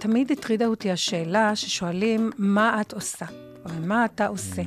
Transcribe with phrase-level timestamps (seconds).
[0.00, 3.26] תמיד הטרידה אותי השאלה ששואלים, מה את עושה?
[3.64, 4.62] או מה אתה עושה?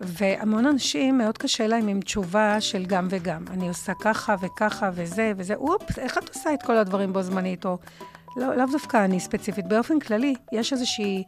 [0.00, 3.44] והמון אנשים, מאוד קשה להם עם תשובה של גם וגם.
[3.50, 7.64] אני עושה ככה וככה וזה וזה, אופס, איך את עושה את כל הדברים בו זמנית?
[7.64, 7.78] או
[8.36, 9.68] לא, לאו דווקא אני ספציפית.
[9.68, 11.24] באופן כללי, יש איזושהי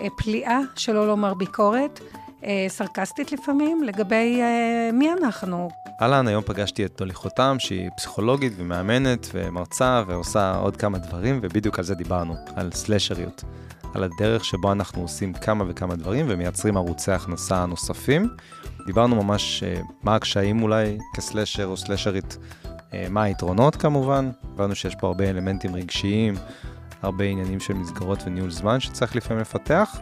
[0.00, 2.00] אה, פליאה, שלא לומר ביקורת,
[2.44, 5.68] אה, סרקסטית לפעמים, לגבי אה, מי אנחנו.
[6.02, 11.78] אהלן, היום פגשתי את דולי חותם, שהיא פסיכולוגית ומאמנת ומרצה ועושה עוד כמה דברים, ובדיוק
[11.78, 13.44] על זה דיברנו, על סלשריות.
[13.94, 18.28] על הדרך שבו אנחנו עושים כמה וכמה דברים ומייצרים ערוצי הכנסה נוספים.
[18.86, 24.94] דיברנו ממש uh, מה הקשיים אולי כסלשר או סלשרית, uh, מה היתרונות כמובן, הבנו שיש
[24.94, 26.34] פה הרבה אלמנטים רגשיים,
[27.02, 29.98] הרבה עניינים של מסגרות וניהול זמן שצריך לפעמים לפתח,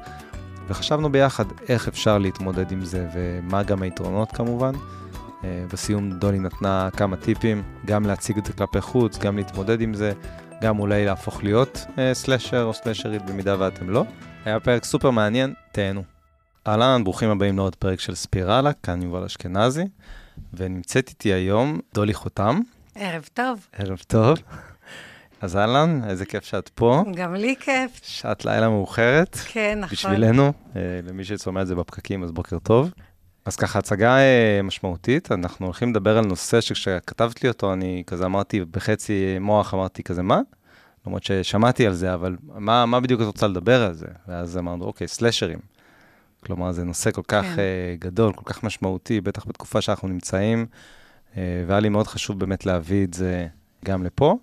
[0.69, 4.73] וחשבנו ביחד איך אפשר להתמודד עם זה ומה גם היתרונות כמובן.
[4.75, 9.95] Uh, בסיום דולי נתנה כמה טיפים, גם להציג את זה כלפי חוץ, גם להתמודד עם
[9.95, 10.12] זה,
[10.62, 14.05] גם אולי להפוך להיות אה, סלשר או סלשרית במידה ואתם לא.
[14.45, 16.03] היה פרק סופר מעניין, תהנו.
[16.67, 19.84] אהלן, ברוכים הבאים לעוד פרק של ספירלה, כאן יובל אשכנזי,
[20.55, 22.61] ונמצאת איתי היום דולי חותם.
[22.95, 23.67] ערב טוב.
[23.73, 24.39] ערב טוב.
[25.43, 27.05] אז אהלן, איזה כיף שאת פה.
[27.15, 28.01] גם לי כיף.
[28.03, 29.37] שעת לילה מאוחרת.
[29.45, 29.93] כן, נכון.
[29.93, 32.91] בשבילנו, אה, למי ששומע את זה בפקקים, אז בוקר טוב.
[33.45, 38.25] אז ככה, הצגה אה, משמעותית, אנחנו הולכים לדבר על נושא שכשכתבת לי אותו, אני כזה
[38.25, 40.41] אמרתי, בחצי מוח אמרתי כזה, מה?
[41.07, 44.07] למרות ששמעתי על זה, אבל מה, מה בדיוק את רוצה לדבר על זה?
[44.29, 45.59] ואז אמרנו, אוקיי, סלשרים.
[46.47, 47.57] כלומר, זה נושא כל כך כן.
[47.56, 50.67] אה, גדול, כל כך משמעותי, בטח בתקופה שאנחנו נמצאים,
[51.33, 51.36] אה,
[51.67, 53.47] והיה לי מאוד חשוב באמת להביא את זה
[53.85, 54.37] גם לפה.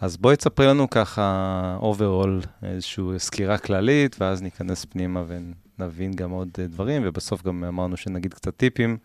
[0.00, 6.48] אז בואי תספרי לנו ככה, overall, איזושהי סקירה כללית, ואז ניכנס פנימה ונבין גם עוד
[6.48, 8.96] אה, דברים, ובסוף גם אמרנו שנגיד קצת טיפים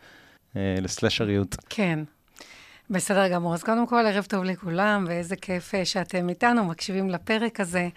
[0.53, 1.55] אה, לסלשריות.
[1.69, 1.99] כן.
[2.89, 3.53] בסדר גמור.
[3.53, 7.89] אז קודם כל, ערב טוב לכולם, ואיזה כיף אה, שאתם איתנו, מקשיבים לפרק הזה.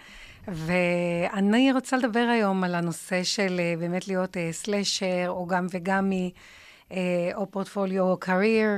[0.47, 6.13] ואני רוצה לדבר היום על הנושא של אה, באמת להיות סלשר, או גם וגם מ...
[7.35, 8.69] או פורטפוליו או קרייר.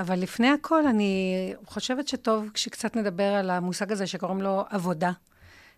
[0.00, 5.12] אבל לפני הכל, אני חושבת שטוב כשקצת נדבר על המושג הזה שקוראים לו עבודה.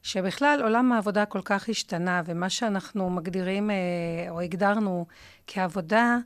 [0.03, 5.07] שבכלל עולם העבודה כל כך השתנה, ומה שאנחנו מגדירים uh, או הגדרנו
[5.47, 6.19] כעבודה,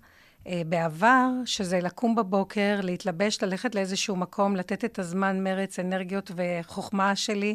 [0.46, 7.16] אה, בעבר, שזה לקום בבוקר, להתלבש, ללכת לאיזשהו מקום, לתת את הזמן, מרץ, אנרגיות וחוכמה
[7.16, 7.54] שלי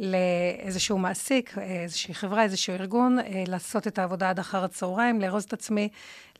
[0.00, 5.52] לאיזשהו מעסיק, איזושהי חברה, איזשהו ארגון, אה, לעשות את העבודה עד אחר הצהריים, לארוז את
[5.52, 5.88] עצמי,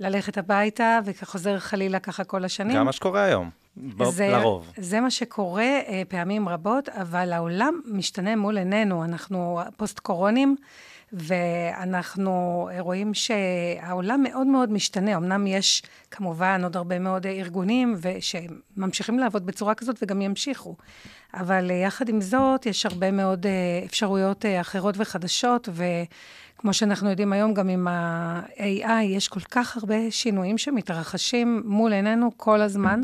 [0.01, 2.77] ללכת הביתה, וכחוזר חלילה ככה כל השנים.
[2.77, 3.51] גם מה שקורה היום.
[4.11, 4.73] זה, לרוב.
[4.77, 9.05] זה מה שקורה אה, פעמים רבות, אבל העולם משתנה מול עינינו.
[9.05, 10.57] אנחנו פוסט-קורונים,
[11.13, 15.17] ואנחנו רואים שהעולם מאוד מאוד משתנה.
[15.17, 20.77] אמנם יש כמובן עוד הרבה מאוד ארגונים שממשיכים לעבוד בצורה כזאת וגם ימשיכו,
[21.35, 23.51] אבל יחד עם זאת, יש הרבה מאוד אה,
[23.87, 30.11] אפשרויות אה, אחרות וחדשות, וכמו שאנחנו יודעים היום, גם עם ה-AI, יש כל כך הרבה
[30.11, 33.01] שינויים שמתרחשים מול עינינו כל הזמן,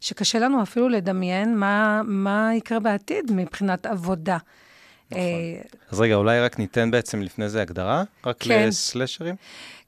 [0.00, 4.38] שקשה לנו אפילו לדמיין מה, מה יקרה בעתיד מבחינת עבודה.
[5.12, 5.22] נכון.
[5.22, 8.68] אה, אז רגע, אולי רק ניתן בעצם לפני זה הגדרה, רק כן.
[8.68, 9.34] לסלשרים?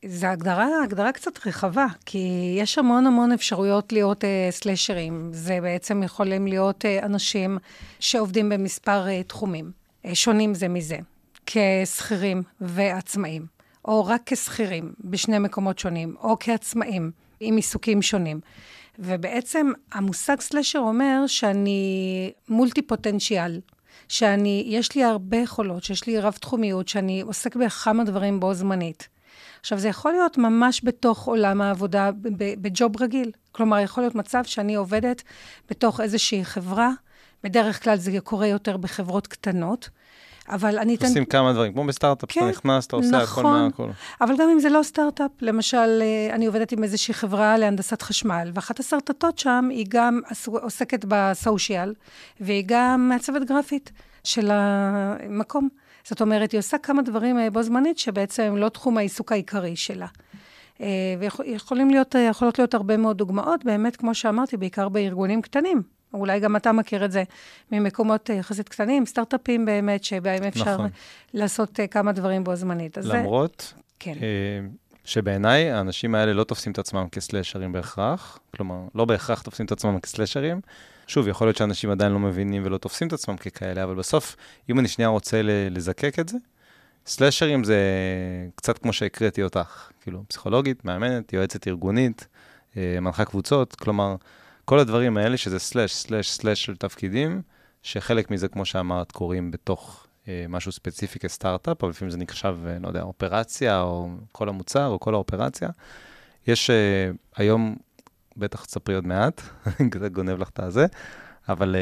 [0.07, 5.31] זו הגדרה, הגדרה קצת רחבה, כי יש המון המון אפשרויות להיות uh, סלשרים.
[5.33, 7.59] זה בעצם יכולים להיות uh, אנשים
[8.01, 9.71] שעובדים במספר uh, תחומים,
[10.07, 10.99] uh, שונים זה מזה,
[11.47, 13.47] כשכירים ועצמאים,
[13.85, 17.11] או רק כשכירים בשני מקומות שונים, או כעצמאים
[17.41, 18.41] עם עיסוקים שונים.
[18.99, 23.61] ובעצם המושג סלשר אומר שאני מולטי פוטנציאל.
[24.09, 29.09] שאני, יש לי הרבה יכולות, שיש לי רב-תחומיות, שאני עוסק בכמה דברים בו זמנית.
[29.61, 32.11] עכשיו, זה יכול להיות ממש בתוך עולם העבודה,
[32.61, 33.31] בג'וב רגיל.
[33.53, 35.23] כלומר, יכול להיות מצב שאני עובדת
[35.71, 36.91] בתוך איזושהי חברה,
[37.45, 39.89] בדרך כלל זה קורה יותר בחברות קטנות,
[40.49, 41.07] אבל אני אתן...
[41.07, 43.89] עושים כמה דברים, כמו בסטארט-אפ, כן, אתה נכנס, אתה עושה נכון, הכל מהכל.
[44.21, 48.51] אבל גם אם זה לא סטארט-אפ, למשל, אה, אני עובדת עם איזושהי חברה להנדסת חשמל,
[48.55, 51.95] ואחת השרטטות שם היא גם עוסקת בסושיאל,
[52.41, 53.93] והיא גם מעצבת גרפית
[54.25, 55.69] של המקום.
[56.05, 59.77] זאת אומרת, היא עושה כמה דברים אה, בו זמנית, שבעצם הם לא תחום העיסוק העיקרי
[59.77, 60.07] שלה.
[60.81, 60.87] אה,
[61.21, 62.15] ויכולים להיות,
[62.59, 65.94] להיות הרבה מאוד דוגמאות, באמת, כמו שאמרתי, בעיקר בארגונים קטנים.
[66.15, 67.23] אולי גם אתה מכיר את זה
[67.73, 70.89] ממקומות אה, יחסית קטנים, סטארט-אפים באמת, שבהם אפשר נכון.
[71.35, 72.99] לעשות אה, כמה דברים בו זמנית.
[73.05, 73.75] למרות.
[73.99, 74.13] כן.
[74.23, 74.67] אה,
[75.05, 80.01] שבעיניי האנשים האלה לא תופסים את עצמם כסלשרים בהכרח, כלומר, לא בהכרח תופסים את עצמם
[80.01, 80.61] כסלשרים.
[81.07, 84.37] שוב, יכול להיות שאנשים עדיין לא מבינים ולא תופסים את עצמם ככאלה, אבל בסוף,
[84.71, 86.39] אם אני שנייה רוצה לזקק את זה,
[87.07, 87.79] סלשרים זה
[88.55, 92.27] קצת כמו שהקראתי אותך, כאילו, פסיכולוגית, מאמנת, יועצת ארגונית,
[92.77, 94.17] מנחה קבוצות, כלומר,
[94.65, 97.43] כל הדברים האלה, שזה סלאש, סלאש, סלאש של תפקידים,
[97.83, 100.07] שחלק מזה, כמו שאמרת, קורים בתוך
[100.49, 105.15] משהו ספציפי כסטארט-אפ, אבל לפעמים זה נחשב, לא יודע, אופרציה, או כל המוצר, או כל
[105.15, 105.69] האופרציה.
[106.47, 106.71] יש
[107.37, 107.77] היום,
[108.37, 109.41] בטח תספרי עוד מעט,
[109.91, 110.87] קצת גונב לך את הזה,
[111.49, 111.77] אבל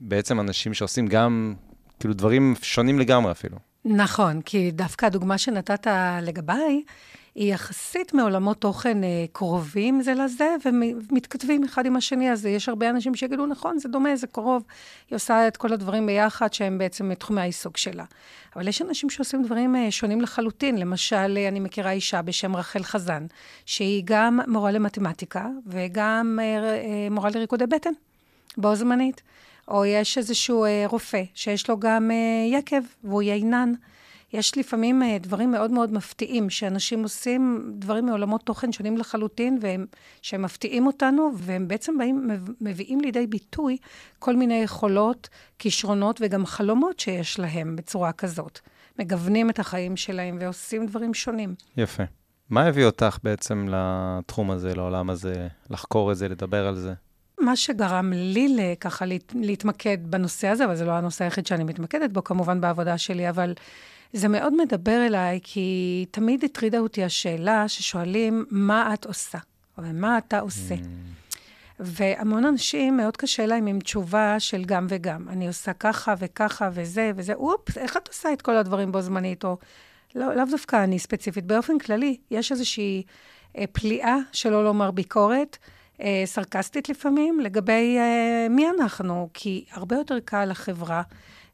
[0.00, 1.54] בעצם אנשים שעושים גם,
[2.00, 3.56] כאילו, דברים שונים לגמרי אפילו.
[3.84, 5.86] נכון, כי דווקא הדוגמה שנתת
[6.22, 6.82] לגביי,
[7.38, 12.90] היא יחסית מעולמות תוכן אה, קרובים זה לזה, ומתכתבים אחד עם השני, אז יש הרבה
[12.90, 14.62] אנשים שיגידו, נכון, זה דומה, זה קרוב.
[15.10, 18.04] היא עושה את כל הדברים ביחד, שהם בעצם מתחומי העיסוק שלה.
[18.56, 20.78] אבל יש אנשים שעושים דברים אה, שונים לחלוטין.
[20.78, 23.26] למשל, אה, אני מכירה אישה בשם רחל חזן,
[23.66, 26.38] שהיא גם מורה למתמטיקה, וגם
[27.10, 27.92] מורה לריקודי בטן,
[28.56, 29.22] בו זמנית.
[29.68, 32.10] או יש איזשהו רופא שיש לו גם
[32.52, 33.72] יקב, והוא יינן.
[34.32, 39.86] יש לפעמים אה, דברים מאוד מאוד מפתיעים, שאנשים עושים דברים מעולמות תוכן שונים לחלוטין, והם,
[40.22, 42.30] שהם מפתיעים אותנו, והם בעצם באים,
[42.60, 43.76] מביאים לידי ביטוי
[44.18, 45.28] כל מיני יכולות,
[45.58, 48.58] כישרונות וגם חלומות שיש להם בצורה כזאת.
[48.98, 51.54] מגוונים את החיים שלהם ועושים דברים שונים.
[51.76, 52.02] יפה.
[52.50, 56.94] מה הביא אותך בעצם לתחום הזה, לעולם הזה, לחקור את זה, לדבר על זה?
[57.40, 59.04] מה שגרם לי ככה
[59.34, 63.54] להתמקד בנושא הזה, אבל זה לא הנושא היחיד שאני מתמקדת בו, כמובן בעבודה שלי, אבל
[64.12, 69.38] זה מאוד מדבר אליי, כי תמיד הטרידה אותי השאלה ששואלים, מה את עושה?
[69.78, 70.74] או מה אתה עושה?
[70.74, 70.78] Mm.
[71.80, 75.28] והמון אנשים, מאוד קשה להם עם תשובה של גם וגם.
[75.28, 79.44] אני עושה ככה וככה וזה וזה, אופס, איך את עושה את כל הדברים בו זמנית?
[79.44, 79.56] או
[80.14, 81.44] לא, לאו דווקא אני ספציפית.
[81.44, 83.02] באופן כללי, יש איזושהי
[83.58, 85.58] אה, פליאה, שלא לומר ביקורת,
[86.00, 89.28] אה, סרקסטית לפעמים, לגבי אה, מי אנחנו.
[89.34, 91.02] כי הרבה יותר קל לחברה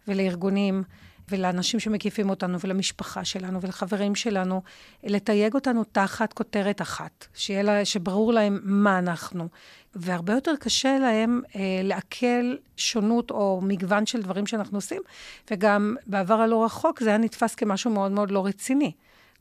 [0.08, 0.82] ולארגונים
[1.28, 4.62] ולאנשים שמקיפים אותנו, ולמשפחה שלנו, ולחברים שלנו,
[5.04, 9.48] לתייג אותנו תחת כותרת אחת, שיהיה לה, שברור להם מה אנחנו.
[9.94, 15.02] והרבה יותר קשה להם אה, לעכל שונות או מגוון של דברים שאנחנו עושים,
[15.50, 18.92] וגם בעבר הלא רחוק זה היה נתפס כמשהו מאוד מאוד לא רציני.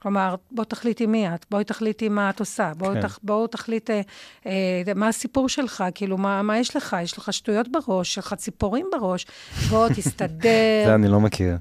[0.03, 3.01] כלומר, בוא תחליטי מי את, בואי תחליטי מה את עושה, בואו כן.
[3.01, 4.01] תח, בוא תחליט אה,
[4.45, 6.95] אה, מה הסיפור שלך, כאילו, מה, מה יש לך?
[7.03, 9.25] יש לך שטויות בראש, יש לך ציפורים בראש,
[9.69, 10.85] בוא תסתדר.
[10.85, 11.57] זה אני לא מכיר.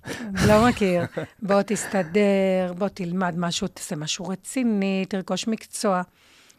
[0.49, 1.03] לא מכיר.
[1.43, 6.03] בוא תסתדר, בוא תלמד משהו, תעשה משהו רציני, תרכוש מקצוע.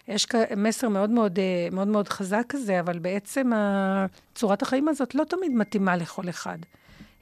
[0.08, 0.28] יש
[0.58, 3.52] מסר מאוד מאוד, אה, מאוד מאוד חזק כזה, אבל בעצם
[4.36, 6.58] צורת החיים הזאת לא תמיד מתאימה לכל אחד.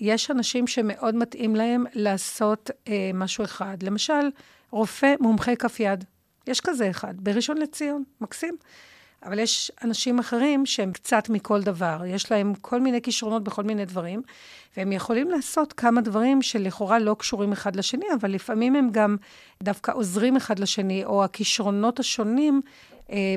[0.01, 3.83] יש אנשים שמאוד מתאים להם לעשות אה, משהו אחד.
[3.83, 4.29] למשל,
[4.71, 6.03] רופא מומחה כף יד.
[6.47, 8.55] יש כזה אחד, בראשון לציון, מקסים.
[9.23, 12.01] אבל יש אנשים אחרים שהם קצת מכל דבר.
[12.07, 14.21] יש להם כל מיני כישרונות בכל מיני דברים,
[14.77, 19.15] והם יכולים לעשות כמה דברים שלכאורה לא קשורים אחד לשני, אבל לפעמים הם גם
[19.63, 22.61] דווקא עוזרים אחד לשני, או הכישרונות השונים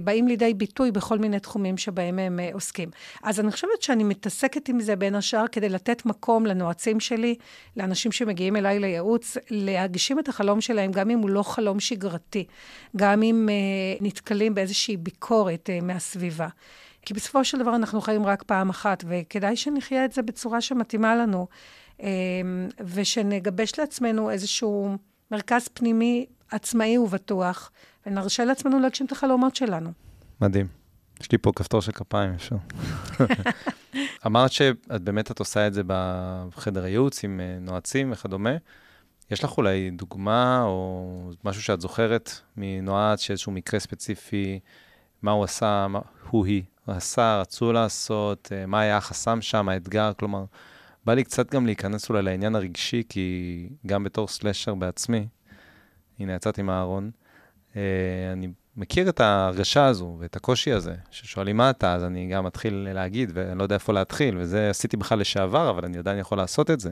[0.05, 2.91] באים לידי ביטוי בכל מיני תחומים שבהם הם אה, עוסקים.
[3.23, 7.35] אז אני חושבת שאני מתעסקת עם זה בין השאר כדי לתת מקום לנועצים שלי,
[7.77, 12.45] לאנשים שמגיעים אליי לייעוץ, להגשים את החלום שלהם, גם אם הוא לא חלום שגרתי,
[12.97, 16.49] גם אם uh, נתקלים באיזושהי ביקורת מהסביבה.
[17.07, 21.17] כי בסופו של דבר אנחנו חיים רק פעם אחת, וכדאי שנחיה את זה בצורה שמתאימה
[21.17, 21.47] לנו,
[22.81, 24.97] ושנגבש לעצמנו איזשהו
[25.31, 27.71] מרכז פנימי עצמאי ובטוח,
[28.07, 29.91] ונרשה לעצמנו להגשים את החלומות שלנו.
[30.41, 30.67] מדהים.
[31.21, 32.57] יש לי פה כפתור של כפיים, אפשר.
[34.27, 38.51] אמרת שאת באמת, את עושה את זה בחדר הייעוץ עם אה, נועצים וכדומה.
[39.31, 44.61] יש לך אולי דוגמה או משהו שאת זוכרת מנועץ, שאיזשהו מקרה ספציפי,
[45.23, 45.99] מה הוא עשה, מה
[46.31, 50.45] הוא היא עשה, רצו לעשות, אה, מה היה החסם שם, האתגר, כלומר,
[51.05, 55.27] בא לי קצת גם להיכנס אולי לעניין הרגשי, כי גם בתור סלשר בעצמי,
[56.19, 57.11] הנה, יצאתי מהארון,
[58.33, 62.89] אני מכיר את ההרגשה הזו ואת הקושי הזה, ששואלים מה אתה, אז אני גם מתחיל
[62.93, 66.71] להגיד, ואני לא יודע איפה להתחיל, וזה עשיתי בכלל לשעבר, אבל אני עדיין יכול לעשות
[66.71, 66.91] את זה.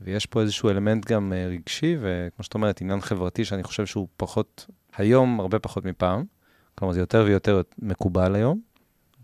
[0.00, 4.08] ויש פה איזשהו אלמנט גם אה, רגשי, וכמו שאת אומרת, עניין חברתי שאני חושב שהוא
[4.16, 6.24] פחות, היום הרבה פחות מפעם.
[6.74, 8.60] כלומר, זה יותר ויותר מקובל היום.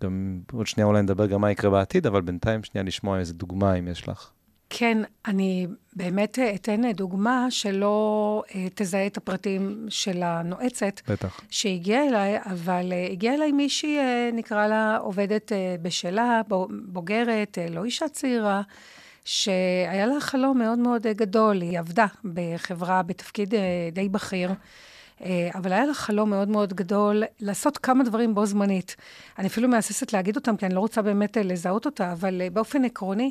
[0.03, 3.75] גם עוד שנייה אולי נדבר גם מה יקרה בעתיד, אבל בינתיים שנייה לשמוע איזה דוגמה
[3.75, 4.31] אם יש לך.
[4.75, 11.01] כן, אני באמת אתן דוגמה שלא אה, תזהה את הפרטים של הנועצת.
[11.09, 11.41] בטח.
[11.51, 15.53] שהגיעה אליי, אבל אה, הגיעה אליי מישהי, אה, נקרא לה עובדת
[15.83, 16.41] בשלה,
[16.87, 18.63] בוגרת, לא אישה צעירה,
[19.25, 21.61] שהיה לה חלום מאוד מאוד גדול.
[21.61, 23.55] היא עבדה בחברה בתפקיד
[23.93, 24.51] די בכיר.
[25.55, 28.97] אבל היה לה חלום מאוד מאוד גדול לעשות כמה דברים בו זמנית.
[29.39, 33.31] אני אפילו מהססת להגיד אותם, כי אני לא רוצה באמת לזהות אותה, אבל באופן עקרוני,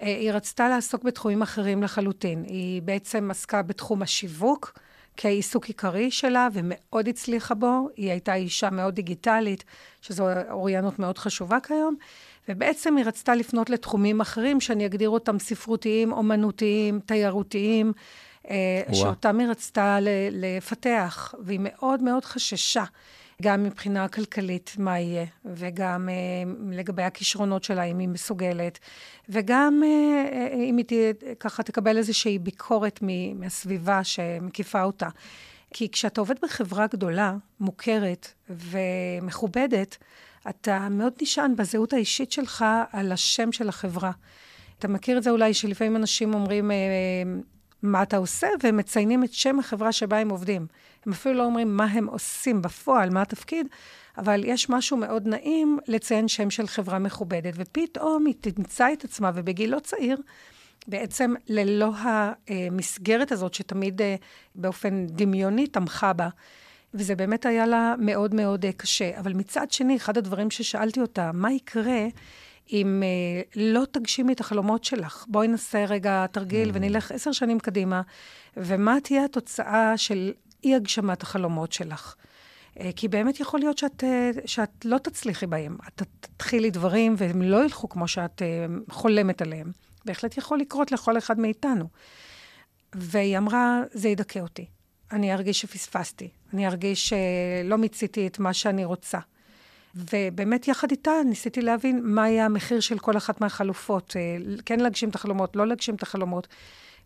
[0.00, 2.44] היא רצתה לעסוק בתחומים אחרים לחלוטין.
[2.46, 4.78] היא בעצם עסקה בתחום השיווק
[5.16, 7.88] כעיסוק עיקרי שלה, ומאוד הצליחה בו.
[7.96, 9.64] היא הייתה אישה מאוד דיגיטלית,
[10.02, 11.96] שזו אוריינות מאוד חשובה כיום.
[12.48, 17.92] ובעצם היא רצתה לפנות לתחומים אחרים, שאני אגדיר אותם ספרותיים, אומנותיים, תיירותיים,
[18.50, 19.98] אה, שאותם היא רצתה
[20.30, 22.84] לפתח, והיא מאוד מאוד חששה.
[23.40, 26.14] גם מבחינה כלכלית, מה יהיה, וגם אה,
[26.70, 28.78] לגבי הכישרונות שלה, אם היא מסוגלת,
[29.28, 33.00] וגם אה, אם היא תהיה, ככה תקבל איזושהי ביקורת
[33.34, 35.08] מהסביבה שמקיפה אותה.
[35.74, 39.96] כי כשאתה עובד בחברה גדולה, מוכרת ומכובדת,
[40.48, 44.10] אתה מאוד נשען בזהות האישית שלך על השם של החברה.
[44.78, 46.76] אתה מכיר את זה אולי שלפעמים אנשים אומרים, אה,
[47.82, 50.66] מה אתה עושה, והם מציינים את שם החברה שבה הם עובדים.
[51.06, 53.66] הם אפילו לא אומרים מה הם עושים בפועל, מה התפקיד,
[54.18, 59.30] אבל יש משהו מאוד נעים לציין שם של חברה מכובדת, ופתאום היא תמצא את עצמה,
[59.34, 60.16] ובגיל לא צעיר,
[60.86, 61.92] בעצם ללא
[62.48, 64.16] המסגרת הזאת, שתמיד אה,
[64.54, 66.28] באופן דמיוני תמכה בה.
[66.94, 69.18] וזה באמת היה לה מאוד מאוד אה, קשה.
[69.18, 72.06] אבל מצד שני, אחד הדברים ששאלתי אותה, מה יקרה
[72.72, 75.24] אם אה, לא תגשימי את החלומות שלך?
[75.28, 76.72] בואי נעשה רגע תרגיל mm.
[76.74, 78.02] ונלך עשר שנים קדימה,
[78.56, 80.32] ומה תהיה התוצאה של
[80.64, 82.14] אי-הגשמת החלומות שלך?
[82.80, 85.76] אה, כי באמת יכול להיות שאת, אה, שאת לא תצליחי בהם.
[85.88, 88.42] את תתחילי דברים והם לא ילכו כמו שאת
[88.90, 89.72] חולמת עליהם.
[90.04, 91.84] בהחלט יכול לקרות לכל אחד מאיתנו.
[92.92, 94.66] והיא אמרה, זה ידכא אותי.
[95.12, 96.28] אני ארגיש שפספסתי.
[96.54, 99.18] אני ארגיש שלא מיציתי את מה שאני רוצה.
[99.94, 104.16] ובאמת יחד איתה ניסיתי להבין מה יהיה המחיר של כל אחת מהחלופות.
[104.66, 106.48] כן להגשים את החלומות, לא להגשים את החלומות.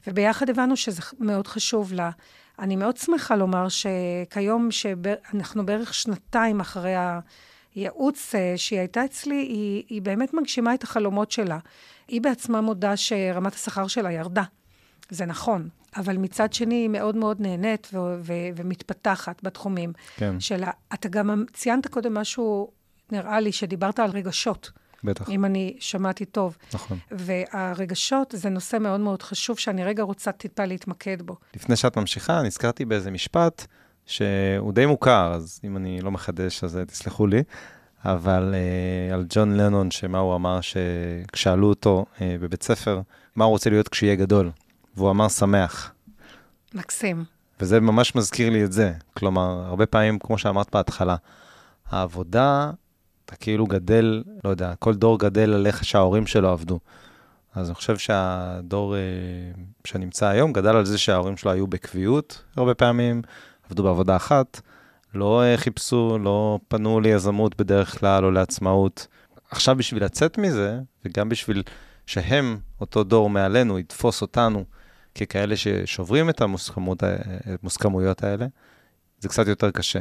[0.07, 2.11] וביחד הבנו שזה מאוד חשוב לה.
[2.59, 6.95] אני מאוד שמחה לומר שכיום, שאנחנו בערך שנתיים אחרי
[7.75, 11.59] הייעוץ אה, שהיא הייתה אצלי, היא, היא באמת מגשימה את החלומות שלה.
[12.09, 14.43] היא בעצמה מודה שרמת השכר שלה ירדה.
[15.11, 20.41] זה נכון, אבל מצד שני היא מאוד מאוד נהנית ו- ו- ומתפתחת בתחומים כן.
[20.41, 20.71] שלה.
[20.95, 22.71] אתה גם ציינת קודם משהו,
[23.13, 24.71] נראה לי, שדיברת על רגשות.
[25.05, 25.31] בטח.
[25.31, 26.57] אם אני שמעתי טוב.
[26.75, 26.99] נכון.
[27.11, 31.37] והרגשות זה נושא מאוד מאוד חשוב, שאני רגע רוצה טיפה להתמקד בו.
[31.57, 33.67] לפני שאת ממשיכה, נזכרתי באיזה משפט
[34.07, 37.43] שהוא די מוכר, אז אם אני לא מחדש, אז תסלחו לי.
[38.05, 43.01] אבל uh, על ג'ון לנון, שמה הוא אמר, שכשאלו אותו uh, בבית ספר,
[43.37, 44.51] מה הוא רוצה להיות כשיהיה גדול,
[44.97, 45.93] והוא אמר שמח.
[46.75, 47.25] מקסים.
[47.61, 48.93] וזה ממש מזכיר לי את זה.
[49.17, 51.17] כלומר, הרבה פעמים, כמו שאמרת בהתחלה,
[51.91, 52.71] העבודה
[53.25, 56.79] אתה כאילו גדל, לא יודע, כל דור גדל על איך שההורים שלו עבדו.
[57.55, 59.01] אז אני חושב שהדור אה,
[59.85, 63.23] שנמצא היום גדל על זה שההורים שלו היו בקביעות הרבה פעמים,
[63.67, 64.61] עבדו בעבודה אחת,
[65.15, 69.07] לא אה, חיפשו, לא פנו ליזמות בדרך כלל או לעצמאות.
[69.51, 71.63] עכשיו בשביל לצאת מזה, וגם בשביל
[72.07, 74.65] שהם, אותו דור מעלינו, יתפוס אותנו
[75.14, 78.47] ככאלה ששוברים את המוסכמויות האלה,
[79.21, 80.00] זה קצת יותר קשה.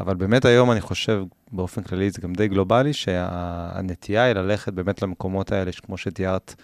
[0.00, 5.02] אבל באמת היום אני חושב, באופן כללי, זה גם די גלובלי, שהנטייה היא ללכת באמת
[5.02, 6.54] למקומות האלה, כמו שתיארת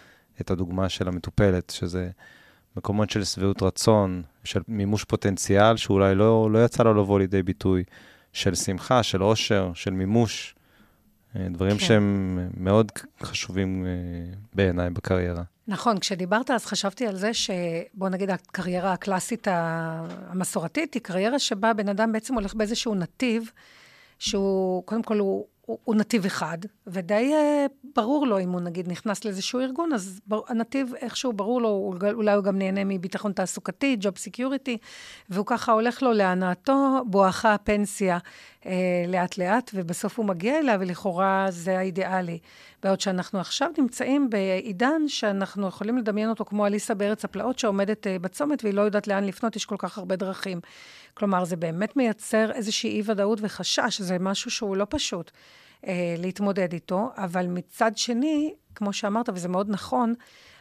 [0.41, 2.11] את הדוגמה של המטופלת, שזה
[2.77, 7.85] מקומות של שביעות רצון, של מימוש פוטנציאל, שאולי לא, לא יצא לו לבוא לידי ביטוי,
[8.33, 10.55] של שמחה, של עושר, של מימוש,
[11.37, 11.79] דברים כן.
[11.79, 12.93] שהם מאוד
[13.23, 13.91] חשובים אה,
[14.55, 15.43] בעיניי בקריירה.
[15.69, 21.89] נכון, כשדיברת אז חשבתי על זה שבוא נגיד הקריירה הקלאסית המסורתית היא קריירה שבה בן
[21.89, 23.51] אדם בעצם הולך באיזשהו נתיב,
[24.19, 28.89] שהוא, קודם כל הוא, הוא, הוא נתיב אחד, ודי אה, ברור לו אם הוא נגיד
[28.89, 33.97] נכנס לאיזשהו ארגון, אז בר, הנתיב איכשהו ברור לו, אולי הוא גם נהנה מביטחון תעסוקתי,
[34.01, 34.79] job security,
[35.29, 38.19] והוא ככה הולך לו להנאתו בואכה הפנסיה
[39.07, 42.39] לאט-לאט, ובסוף הוא מגיע אליה, ולכאורה זה האידיאלי.
[42.83, 48.11] בעוד שאנחנו עכשיו נמצאים בעידן שאנחנו יכולים לדמיין אותו כמו אליס בארץ הפלאות, שעומדת אה,
[48.23, 50.61] בצומת והיא לא יודעת לאן לפנות, יש כל כך הרבה דרכים.
[51.15, 55.31] כלומר, זה באמת מייצר איזושהי אי-ודאות וחשש, זה משהו שהוא לא פשוט
[55.87, 60.15] אה, להתמודד איתו, אבל מצד שני, כמו שאמרת, וזה מאוד נכון,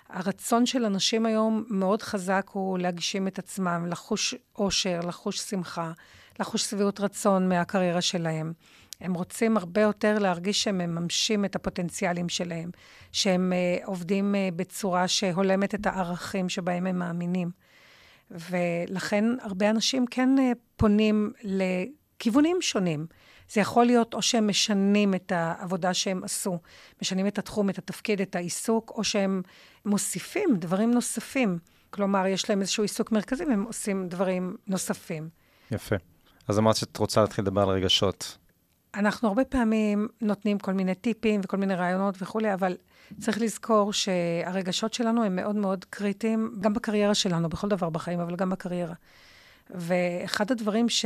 [0.09, 5.91] הרצון של אנשים היום מאוד חזק הוא להגשים את עצמם, לחוש אושר, לחוש שמחה,
[6.39, 8.53] לחוש שביעות רצון מהקריירה שלהם.
[9.01, 12.69] הם רוצים הרבה יותר להרגיש שהם מממשים את הפוטנציאלים שלהם,
[13.11, 17.51] שהם uh, עובדים uh, בצורה שהולמת את הערכים שבהם הם מאמינים.
[18.31, 23.05] ולכן הרבה אנשים כן uh, פונים לכיוונים שונים.
[23.49, 26.59] זה יכול להיות או שהם משנים את העבודה שהם עשו,
[27.01, 29.41] משנים את התחום, את התפקיד, את העיסוק, או שהם
[29.85, 31.59] מוסיפים דברים נוספים.
[31.89, 35.29] כלומר, יש להם איזשהו עיסוק מרכזי והם עושים דברים נוספים.
[35.71, 35.95] יפה.
[36.47, 38.37] אז אמרת שאת רוצה להתחיל לדבר על רגשות.
[38.95, 42.77] אנחנו הרבה פעמים נותנים כל מיני טיפים וכל מיני רעיונות וכולי, אבל
[43.19, 48.35] צריך לזכור שהרגשות שלנו הם מאוד מאוד קריטיים, גם בקריירה שלנו, בכל דבר בחיים, אבל
[48.35, 48.93] גם בקריירה.
[49.69, 51.05] ואחד הדברים ש...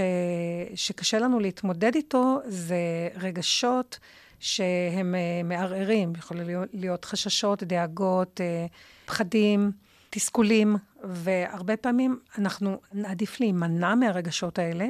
[0.75, 4.00] שקשה לנו להתמודד איתו זה רגשות
[4.39, 8.71] שהם uh, מערערים, יכולים להיות, חששות, דאגות, uh,
[9.05, 9.71] פחדים,
[10.10, 14.88] תסכולים, והרבה פעמים אנחנו נעדיף להימנע מהרגשות האלה,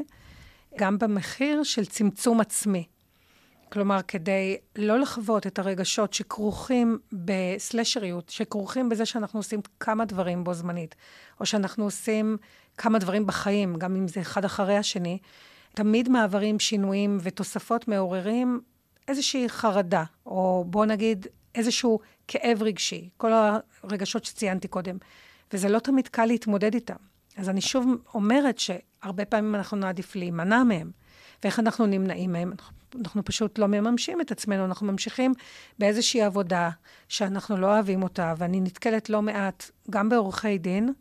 [0.77, 2.85] גם במחיר של צמצום עצמי.
[3.71, 10.53] כלומר, כדי לא לחוות את הרגשות שכרוכים בסלשריות, שכרוכים בזה שאנחנו עושים כמה דברים בו
[10.53, 10.95] זמנית,
[11.39, 12.37] או שאנחנו עושים
[12.77, 15.17] כמה דברים בחיים, גם אם זה אחד אחרי השני,
[15.73, 18.61] תמיד מעברים, שינויים ותוספות מעוררים
[19.07, 23.31] איזושהי חרדה, או בוא נגיד איזשהו כאב רגשי, כל
[23.83, 24.97] הרגשות שציינתי קודם,
[25.53, 27.10] וזה לא תמיד קל להתמודד איתם.
[27.37, 30.91] אז אני שוב אומרת שהרבה פעמים אנחנו נעדיף להימנע מהם.
[31.43, 32.53] ואיך אנחנו נמנעים מהם?
[32.99, 35.33] אנחנו פשוט לא מממשים את עצמנו, אנחנו ממשיכים
[35.79, 36.69] באיזושהי עבודה
[37.07, 40.93] שאנחנו לא אוהבים אותה, ואני נתקלת לא מעט גם בעורכי דין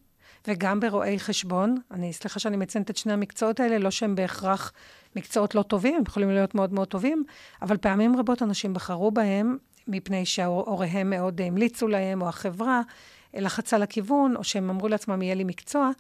[0.47, 1.77] וגם ברואי חשבון.
[1.91, 4.73] אני, סליחה שאני מציינת את שני המקצועות האלה, לא שהם בהכרח
[5.17, 7.25] מקצועות לא טובים, הם יכולים להיות מאוד מאוד טובים,
[7.63, 9.57] אבל פעמים רבות אנשים בחרו בהם
[9.89, 12.83] מפני שהוריהם מאוד המליצו להם, או החברה
[13.35, 15.91] לחצה לכיוון, או שהם אמרו לעצמם, יהיה לי מקצוע.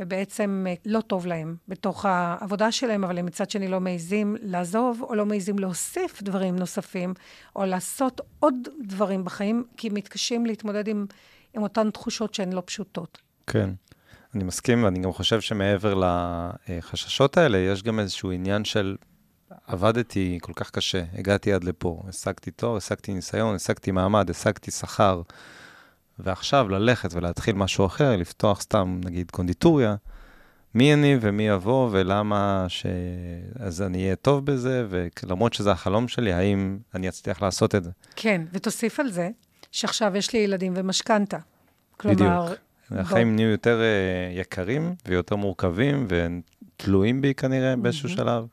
[0.00, 5.02] ובעצם אה, לא טוב להם בתוך העבודה שלהם, אבל הם מצד שני לא מעיזים לעזוב,
[5.02, 7.14] או לא מעיזים להוסיף דברים נוספים,
[7.56, 11.06] או לעשות עוד דברים בחיים, כי מתקשים להתמודד עם,
[11.54, 13.18] עם אותן תחושות שהן לא פשוטות.
[13.46, 13.70] כן.
[14.34, 15.94] אני מסכים, ואני גם חושב שמעבר
[16.68, 18.96] לחששות האלה, יש גם איזשהו עניין של
[19.66, 25.22] עבדתי כל כך קשה, הגעתי עד לפה, השגתי תואר, השגתי ניסיון, השגתי מעמד, השגתי שכר.
[26.18, 29.96] ועכשיו ללכת ולהתחיל משהו אחר, לפתוח סתם, נגיד, קונדיטוריה,
[30.74, 32.86] מי אני ומי יבוא ולמה ש...
[33.58, 37.90] אז אני אהיה טוב בזה, ולמרות שזה החלום שלי, האם אני אצליח לעשות את זה?
[38.16, 39.30] כן, ותוסיף על זה
[39.72, 41.38] שעכשיו יש לי ילדים ומשכנתה.
[41.96, 42.14] כלומר...
[42.14, 42.58] בדיוק.
[42.90, 43.36] החיים בוא...
[43.36, 48.46] נהיו יותר uh, יקרים ויותר מורכבים, ותלויים בי כנראה באיזשהו שלב.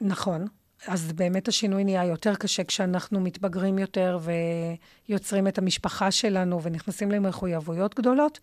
[0.00, 0.46] נכון.
[0.86, 4.18] אז באמת השינוי נהיה יותר קשה כשאנחנו מתבגרים יותר
[5.08, 8.38] ויוצרים את המשפחה שלנו ונכנסים למחויבויות גדולות.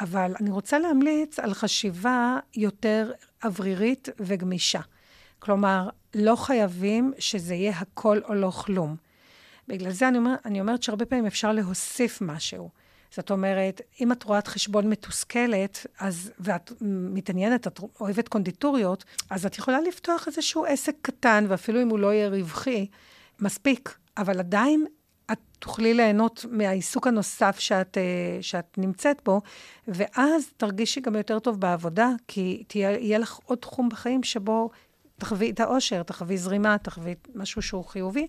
[0.00, 3.12] אבל אני רוצה להמליץ על חשיבה יותר
[3.44, 4.80] אוורירית וגמישה.
[5.38, 8.96] כלומר, לא חייבים שזה יהיה הכל או לא כלום.
[9.68, 12.70] בגלל זה אני, אומר, אני אומרת שהרבה פעמים אפשר להוסיף משהו.
[13.10, 16.72] זאת אומרת, אם את רואת חשבון מתוסכלת, אז, ואת
[17.10, 22.12] מתעניינת, את אוהבת קונדיטוריות, אז את יכולה לפתוח איזשהו עסק קטן, ואפילו אם הוא לא
[22.12, 22.86] יהיה רווחי,
[23.40, 23.96] מספיק.
[24.16, 24.86] אבל עדיין
[25.32, 29.40] את תוכלי ליהנות מהעיסוק הנוסף שאת, אה, שאת נמצאת בו,
[29.88, 34.70] ואז תרגישי גם יותר טוב בעבודה, כי תהיה, יהיה לך עוד תחום בחיים שבו
[35.18, 38.26] תחווי את האושר, תחווי זרימה, תחווי משהו שהוא חיובי,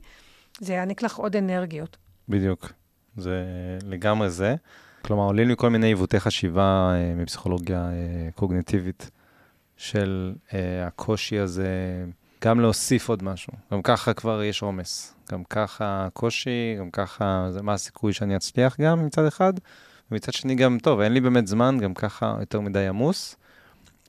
[0.60, 1.98] זה יעניק לך עוד אנרגיות.
[2.30, 2.81] בדיוק.
[3.18, 3.44] זה
[3.88, 4.56] לגמרי זה.
[5.02, 9.12] כלומר, עולים לי כל מיני עיוותי חשיבה אה, מפסיכולוגיה אה, קוגניטיבית
[9.78, 11.68] של אה, הקושי הזה,
[12.44, 13.54] גם להוסיף עוד משהו.
[13.72, 15.16] גם ככה כבר יש עומס.
[15.32, 19.54] גם ככה קושי, גם ככה, זה מה הסיכוי שאני אצליח גם מצד אחד,
[20.12, 23.36] ומצד שני גם, טוב, אין לי באמת זמן, גם ככה יותר מדי עמוס.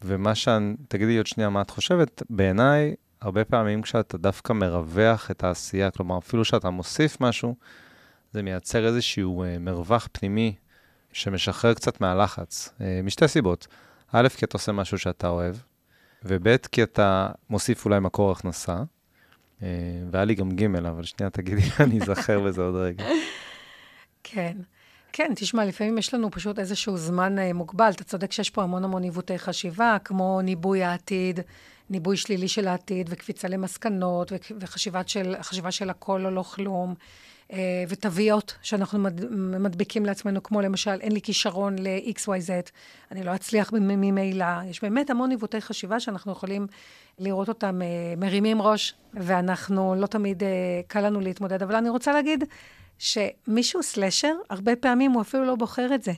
[0.05, 5.45] ומה שאני, תגידי עוד שנייה מה את חושבת, בעיניי, הרבה פעמים כשאתה דווקא מרווח את
[5.45, 7.55] העשייה, כלומר, אפילו שאתה מוסיף משהו,
[8.33, 10.55] זה מייצר איזשהו uh, מרווח פנימי
[11.13, 13.67] שמשחרר קצת מהלחץ, uh, משתי סיבות.
[14.13, 15.57] א', כי אתה עושה משהו שאתה אוהב,
[16.25, 18.83] וב', כי אתה מוסיף אולי מקור הכנסה.
[19.61, 19.65] Uh,
[20.11, 23.05] והיה לי גם ג', אבל שנייה תגידי, אני אזכר בזה עוד רגע.
[24.25, 24.57] כן.
[25.13, 27.91] כן, תשמע, לפעמים יש לנו פשוט איזשהו זמן מוגבל.
[27.91, 31.41] אתה צודק שיש פה המון המון עיוותי חשיבה, כמו ניבוי העתיד,
[31.91, 35.35] ניבוי שלילי של העתיד, וקפיצה למסקנות, וחשיבה של,
[35.71, 36.95] של הכל או לא כלום.
[37.53, 38.99] אה, ותוויות שאנחנו
[39.61, 42.51] מדביקים לעצמנו, כמו למשל, אין לי כישרון ל-XYZ,
[43.11, 44.47] אני לא אצליח ממילא.
[44.67, 46.67] יש באמת המון עיוותי חשיבה שאנחנו יכולים
[47.19, 50.49] לראות אותם אה, מרימים ראש, ואנחנו לא תמיד אה,
[50.87, 51.63] קל לנו להתמודד.
[51.63, 52.45] אבל אני רוצה להגיד
[52.99, 56.13] שמישהו סלשר, הרבה פעמים הוא אפילו לא בוחר את זה,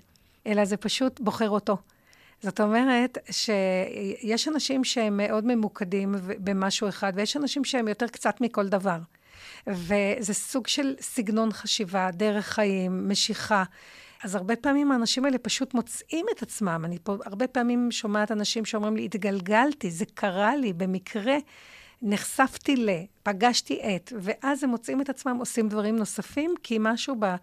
[0.47, 1.77] אלא זה פשוט בוחר אותו.
[2.43, 8.69] זאת אומרת שיש אנשים שהם מאוד ממוקדים במשהו אחד, ויש אנשים שהם יותר קצת מכל
[8.69, 8.99] דבר.
[9.67, 13.65] וזה סוג של סגנון חשיבה, דרך חיים, משיכה.
[14.25, 16.83] אז הרבה פעמים האנשים האלה פשוט מוצאים את עצמם.
[16.85, 21.37] אני פה הרבה פעמים שומעת אנשים שאומרים לי, התגלגלתי, זה קרה לי, במקרה
[22.03, 22.91] נחשפתי ל,
[23.23, 27.35] פגשתי את, ואז הם מוצאים את עצמם עושים דברים נוספים, כי משהו ב...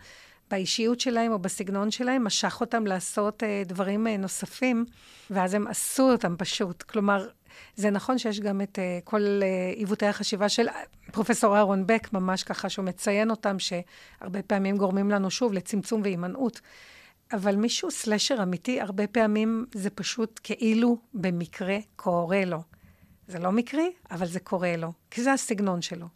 [0.51, 4.85] באישיות שלהם או בסגנון שלהם משך אותם לעשות אה, דברים אה, נוספים,
[5.29, 6.83] ואז הם עשו אותם פשוט.
[6.83, 7.27] כלומר,
[7.75, 10.67] זה נכון שיש גם את uh, כל uh, עיוותי החשיבה של
[11.11, 16.61] פרופסור אהרון בק, ממש ככה, שהוא מציין אותם, שהרבה פעמים גורמים לנו שוב לצמצום והימנעות.
[17.33, 22.61] אבל מישהו סלשר אמיתי, הרבה פעמים זה פשוט כאילו במקרה קורה לו.
[23.27, 26.07] זה לא מקרי, אבל זה קורה לו, כי זה הסגנון שלו.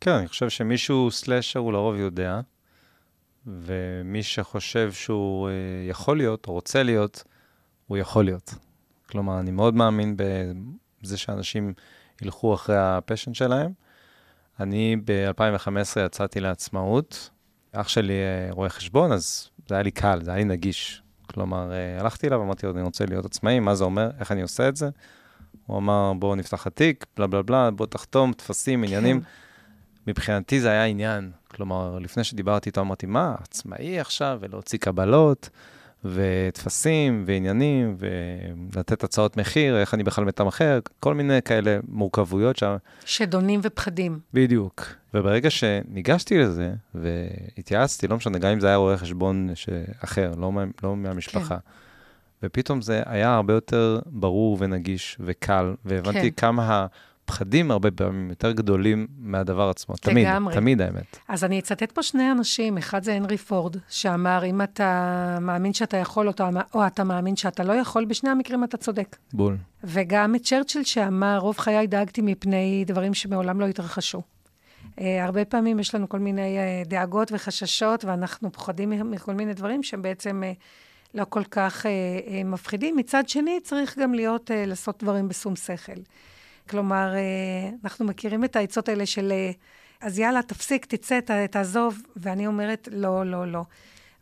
[0.00, 2.40] כן, אני חושב שמישהו סלאשר הוא לרוב יודע,
[3.46, 5.52] ומי שחושב שהוא אה,
[5.88, 7.24] יכול להיות או רוצה להיות,
[7.86, 8.54] הוא יכול להיות.
[9.08, 10.16] כלומר, אני מאוד מאמין
[11.04, 11.72] בזה שאנשים
[12.22, 13.72] ילכו אחרי הפשן שלהם.
[14.60, 17.30] אני ב-2015 יצאתי לעצמאות.
[17.72, 21.02] אח שלי אה, רואה חשבון, אז זה היה לי קל, זה היה לי נגיש.
[21.26, 24.42] כלומר, אה, הלכתי אליו, אמרתי לו, אני רוצה להיות עצמאי, מה זה אומר, איך אני
[24.42, 24.90] עושה את זה?
[25.66, 29.20] הוא אמר, בואו נפתח התיק, בלה בלה בלה, בוא תחתום, טפסים, עניינים.
[29.20, 29.26] כן.
[30.06, 31.30] מבחינתי זה היה עניין.
[31.48, 35.50] כלומר, לפני שדיברתי איתו, אמרתי, מה, עצמאי עכשיו, ולהוציא קבלות,
[36.04, 37.96] וטפסים, ועניינים,
[38.74, 42.56] ולתת הצעות מחיר, איך אני בכלל מתמחר, כל מיני כאלה מורכבויות.
[42.56, 42.64] ש...
[43.04, 44.18] שדונים ופחדים.
[44.34, 44.86] בדיוק.
[45.14, 49.48] וברגע שניגשתי לזה, והתייעצתי, לא משנה, גם אם זה היה רואה חשבון
[50.04, 51.70] אחר, לא, לא מהמשפחה, כן.
[52.42, 56.36] ופתאום זה היה הרבה יותר ברור ונגיש וקל, והבנתי כן.
[56.36, 56.86] כמה
[57.24, 59.96] הפחדים הרבה פעמים יותר גדולים מהדבר עצמו.
[59.96, 60.54] תמיד, לגמרי.
[60.54, 61.18] תמיד האמת.
[61.28, 65.96] אז אני אצטט פה שני אנשים, אחד זה הנרי פורד, שאמר, אם אתה מאמין שאתה
[65.96, 69.16] יכול אותו, או אתה מאמין שאתה לא יכול, בשני המקרים אתה צודק.
[69.32, 69.56] בול.
[69.84, 74.22] וגם את צ'רצ'יל שאמר, רוב חיי דאגתי מפני דברים שמעולם לא התרחשו.
[74.96, 79.82] Uh, הרבה פעמים יש לנו כל מיני uh, דאגות וחששות, ואנחנו פוחדים מכל מיני דברים
[79.82, 80.60] שהם בעצם uh,
[81.14, 82.96] לא כל כך uh, uh, מפחידים.
[82.96, 86.00] מצד שני, צריך גם להיות, uh, לעשות דברים בשום שכל.
[86.70, 92.02] כלומר, uh, אנחנו מכירים את העצות האלה של, uh, אז יאללה, תפסיק, תצא, ת, תעזוב,
[92.16, 93.62] ואני אומרת, לא, לא, לא.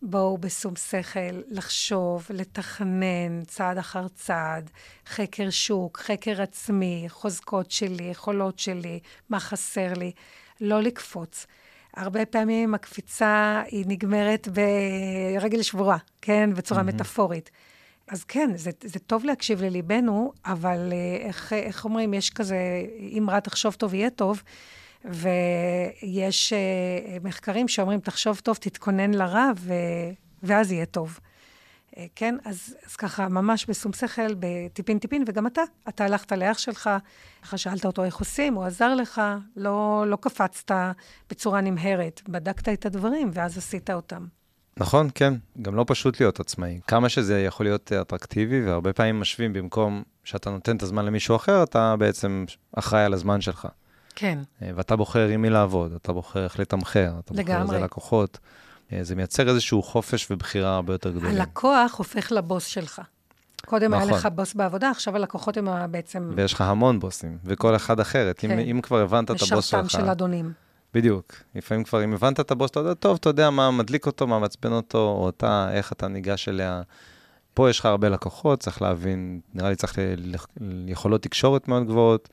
[0.03, 4.71] בואו בשום שכל, לחשוב, לתכנן צעד אחר צעד,
[5.07, 9.01] חקר שוק, חקר עצמי, חוזקות שלי, יכולות שלי,
[9.31, 10.13] מה חסר לי.
[10.61, 11.47] לא לקפוץ.
[11.95, 16.51] הרבה פעמים הקפיצה היא נגמרת ברגל שבורה, כן?
[16.55, 16.85] בצורה mm-hmm.
[16.85, 17.51] מטאפורית.
[18.13, 22.57] אז כן, זה, זה טוב להקשיב לליבנו, אבל אה, איך, איך אומרים, יש כזה,
[22.99, 24.43] אם רע תחשוב טוב, יהיה טוב,
[25.05, 29.73] ויש uh, מחקרים שאומרים, תחשוב טוב, תתכונן לרע, ו,
[30.43, 31.19] ואז יהיה טוב.
[31.97, 32.35] אה, כן?
[32.45, 36.91] אז, אז ככה, ממש בשום שכל, בטיפין-טיפין, וגם אתה, אתה הלכת לאח שלך,
[37.43, 39.23] ככה שאלת אותו איך עושים, הוא עזר לך,
[39.57, 40.71] לא, לא קפצת
[41.31, 44.27] בצורה נמהרת, בדקת את הדברים, ואז עשית אותם.
[44.77, 45.35] נכון, כן.
[45.63, 46.81] גם לא פשוט להיות עצמאי.
[46.87, 51.63] כמה שזה יכול להיות אטרקטיבי, והרבה פעמים משווים, במקום שאתה נותן את הזמן למישהו אחר,
[51.63, 52.45] אתה בעצם
[52.77, 53.69] אחראי על הזמן שלך.
[54.15, 54.39] כן.
[54.63, 57.63] אה, ואתה בוחר עם מי לעבוד, אתה בוחר איך לתמחר, אתה לגמרי.
[57.63, 58.39] בוחר איזה לקוחות.
[58.93, 61.41] אה, זה מייצר איזשהו חופש ובחירה הרבה יותר גדולים.
[61.41, 63.01] הלקוח הופך לבוס שלך.
[63.67, 64.09] קודם נכון.
[64.09, 66.31] היה לך בוס בעבודה, עכשיו הלקוחות הם בעצם...
[66.37, 68.39] ויש לך המון בוסים, וכל אחד אחרת.
[68.39, 68.51] כן.
[68.51, 69.55] אם, אם כבר הבנת את הבוס שלך...
[69.59, 70.53] משרתם של אדונים.
[70.95, 71.35] בדיוק.
[71.55, 74.39] לפעמים כבר, אם הבנת את הבוס, אתה יודע, טוב, אתה יודע מה מדליק אותו, מה
[74.39, 76.83] מעצבן אותו, או אתה, איך אתה ניגש אליה.
[77.55, 79.99] פה יש לך הרבה לקוחות, צריך להבין, נראה לי צריך
[80.87, 82.29] יכולות תקשורת מאוד גבוהות,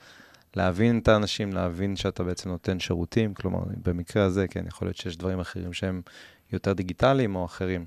[0.56, 5.18] להבין את האנשים, להבין שאתה בעצם נותן שירותים, כלומר, במקרה הזה, כן, יכול להיות שיש
[5.18, 6.02] דברים אחרים שהם
[6.54, 7.86] יותר דיגיטליים או אחרים.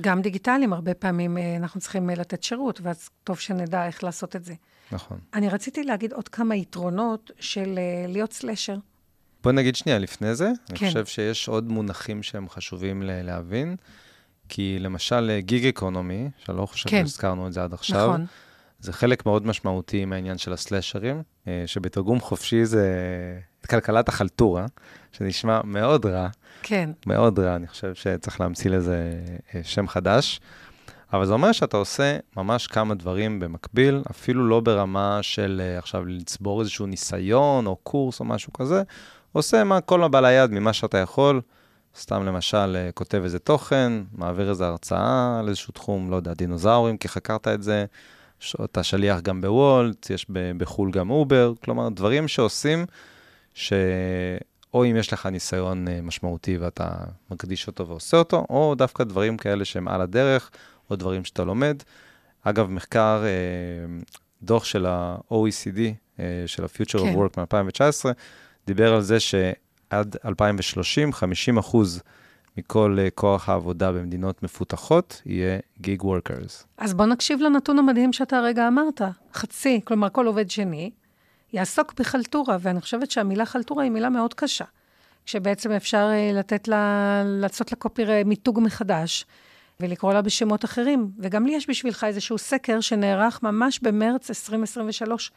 [0.00, 4.36] גם דיגיטליים, הרבה פעמים אה, אנחנו צריכים אה, לתת שירות, ואז טוב שנדע איך לעשות
[4.36, 4.54] את זה.
[4.92, 5.18] נכון.
[5.34, 8.76] אני רציתי להגיד עוד כמה יתרונות של אה, להיות סלשר.
[9.44, 10.50] בוא נגיד שנייה לפני זה.
[10.66, 10.74] כן.
[10.84, 13.76] אני חושב שיש עוד מונחים שהם חשובים להבין,
[14.48, 17.06] כי למשל גיג אקונומי, שאני לא חושב כן.
[17.06, 18.26] שהזכרנו את זה עד עכשיו, נכון.
[18.80, 21.22] זה חלק מאוד משמעותי מהעניין של הסלשרים,
[21.66, 22.88] שבתרגום חופשי זה
[23.70, 24.66] כלכלת החלטורה,
[25.12, 26.28] שנשמע מאוד רע.
[26.62, 26.90] כן.
[27.06, 29.12] מאוד רע, אני חושב שצריך להמציא לזה
[29.54, 30.40] אה, שם חדש.
[31.12, 36.04] אבל זה אומר שאתה עושה ממש כמה דברים במקביל, אפילו לא ברמה של אה, עכשיו
[36.04, 38.82] לצבור איזשהו ניסיון או קורס או משהו כזה,
[39.34, 41.40] עושה מה, כל הבא ליד ממה שאתה יכול.
[41.98, 46.96] סתם למשל, אה, כותב איזה תוכן, מעביר איזה הרצאה על איזשהו תחום, לא יודע, דינוזאורים,
[46.96, 47.84] כי חקרת את זה,
[48.64, 52.86] אתה שליח גם בוולט, יש בחו"ל גם over, כלומר, דברים שעושים,
[53.54, 53.72] ש...
[54.74, 56.88] או אם יש לך ניסיון אה, משמעותי ואתה
[57.30, 60.50] מקדיש אותו ועושה אותו, או דווקא דברים כאלה שהם על הדרך,
[60.90, 61.76] או דברים שאתה לומד.
[62.42, 64.00] אגב, מחקר, אה,
[64.42, 65.78] דוח של ה-OECD,
[66.46, 67.14] של ה-Future כן.
[67.14, 68.12] of Work מ-2019,
[68.66, 72.02] דיבר על זה שעד 2030, 50 אחוז
[72.58, 76.66] מכל כוח העבודה במדינות מפותחות יהיה gig workers.
[76.78, 79.00] אז בוא נקשיב לנתון המדהים שאתה הרגע אמרת.
[79.34, 80.90] חצי, כלומר כל עובד שני,
[81.52, 84.64] יעסוק בחלטורה, ואני חושבת שהמילה חלטורה היא מילה מאוד קשה,
[85.26, 89.26] כשבעצם אפשר אה, לתת לה, לעשות לה קופי, מיתוג מחדש,
[89.80, 91.10] ולקרוא לה בשמות אחרים.
[91.18, 95.30] וגם לי יש בשבילך איזשהו סקר שנערך ממש במרץ 2023.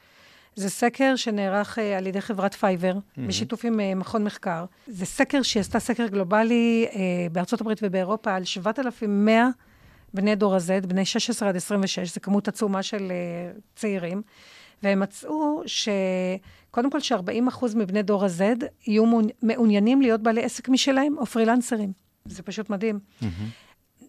[0.57, 3.21] זה סקר שנערך אה, על ידי חברת Fiverr, mm-hmm.
[3.27, 4.65] בשיתוף עם אה, מכון מחקר.
[4.87, 6.95] זה סקר שהיא עשתה סקר גלובלי אה,
[7.31, 9.49] בארצות הברית ובאירופה על 7,100
[10.13, 13.11] בני דור ה-Z, בני 16 עד 26, זו כמות עצומה של
[13.75, 14.21] צעירים.
[14.83, 19.03] והם מצאו שקודם כל ש-40% מבני דור ה-Z יהיו
[19.41, 21.91] מעוניינים להיות בעלי עסק משלהם או פרילנסרים.
[22.25, 22.99] זה פשוט מדהים.
[23.21, 23.25] Mm-hmm.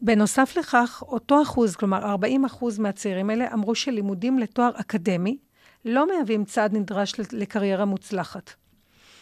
[0.03, 5.37] בנוסף לכך, אותו אחוז, כלומר 40 אחוז מהצעירים האלה, אמרו שלימודים לתואר אקדמי
[5.85, 8.53] לא מהווים צעד נדרש לקריירה מוצלחת.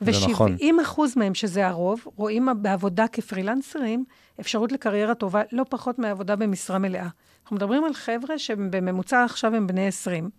[0.01, 0.53] זה נכון.
[0.53, 4.05] ו-70 אחוז מהם, שזה הרוב, רואים בעבודה כפרילנסרים
[4.41, 7.09] אפשרות לקריירה טובה לא פחות מעבודה במשרה מלאה.
[7.43, 10.31] אנחנו מדברים על חבר'ה שבממוצע עכשיו הם בני 20,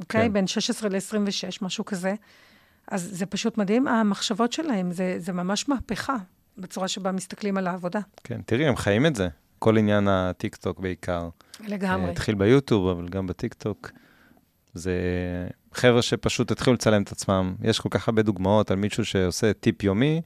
[0.00, 0.26] אוקיי?
[0.26, 0.32] כן.
[0.32, 2.14] בין 16 ל-26, משהו כזה.
[2.88, 6.16] אז זה פשוט מדהים, המחשבות שלהם, זה, זה ממש מהפכה
[6.58, 8.00] בצורה שבה מסתכלים על העבודה.
[8.24, 9.28] כן, תראי, הם חיים את זה.
[9.58, 11.28] כל עניין הטיקטוק בעיקר.
[11.60, 12.10] לגמרי.
[12.10, 13.90] התחיל ביוטיוב, אבל גם בטיקטוק.
[14.74, 14.92] זה
[15.72, 17.54] חבר'ה שפשוט התחילו לצלם את עצמם.
[17.62, 20.20] יש כל כך הרבה דוגמאות על מישהו שעושה טיפ יומי,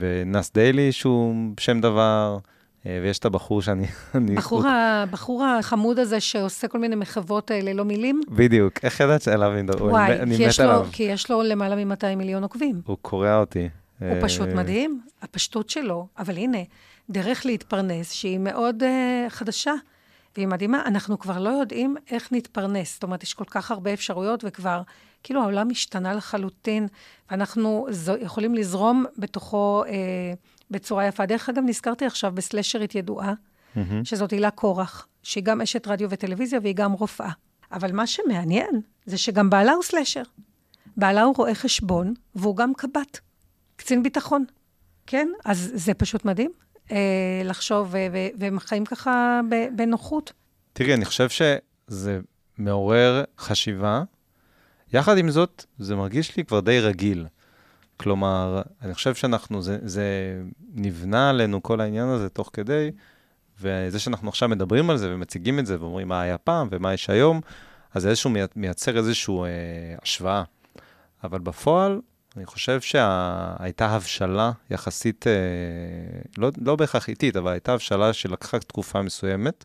[0.00, 2.38] ונס דיילי שהוא שם דבר,
[2.86, 3.86] אה, ויש את הבחור שאני...
[4.36, 8.20] בחור, הבחור החמוד הזה שעושה כל מיני מחוות אה, ללא מילים?
[8.28, 8.78] בדיוק.
[8.82, 9.84] איך ידעת שעליו אני מדבר?
[9.84, 10.86] וואי, אני מת עליו.
[10.92, 12.80] כי יש לו למעלה מ-200 מיליון עוקבים.
[12.86, 13.68] הוא קורע אותי.
[14.00, 16.06] הוא פשוט מדהים, הפשטות שלו.
[16.18, 16.58] אבל הנה,
[17.10, 19.72] דרך להתפרנס שהיא מאוד uh, חדשה.
[20.38, 22.94] והיא מדהימה, אנחנו כבר לא יודעים איך נתפרנס.
[22.94, 24.82] זאת אומרת, יש כל כך הרבה אפשרויות, וכבר,
[25.22, 26.86] כאילו, העולם השתנה לחלוטין,
[27.30, 29.92] ואנחנו זו, יכולים לזרום בתוכו אה,
[30.70, 31.26] בצורה יפה.
[31.26, 33.78] דרך אגב, נזכרתי עכשיו בסלשרית ידועה, mm-hmm.
[34.04, 37.30] שזאת הילה קורח, שהיא גם אשת רדיו וטלוויזיה, והיא גם רופאה.
[37.72, 40.22] אבל מה שמעניין, זה שגם בעלה הוא סלשר.
[40.96, 43.18] בעלה הוא רואה חשבון, והוא גם קב"ט,
[43.76, 44.44] קצין ביטחון.
[45.06, 45.28] כן?
[45.44, 46.50] אז זה פשוט מדהים.
[46.90, 47.94] אה, לחשוב,
[48.38, 49.40] והם חיים ככה
[49.76, 50.32] בנוחות.
[50.72, 52.20] תראי, אני חושב שזה
[52.58, 54.02] מעורר חשיבה.
[54.92, 57.26] יחד עם זאת, זה מרגיש לי כבר די רגיל.
[57.96, 60.04] כלומר, אני חושב שאנחנו, זה, זה
[60.74, 62.90] נבנה עלינו כל העניין הזה תוך כדי,
[63.60, 67.10] וזה שאנחנו עכשיו מדברים על זה ומציגים את זה ואומרים מה היה פעם ומה יש
[67.10, 67.40] היום,
[67.94, 69.46] אז זה איזשהו מייצר איזושהי אה,
[70.02, 70.42] השוואה.
[71.24, 72.00] אבל בפועל,
[72.38, 75.32] אני חושב שהייתה הבשלה יחסית, אה,
[76.38, 79.64] לא, לא בהכרח איטית, אבל הייתה הבשלה שלקחה תקופה מסוימת,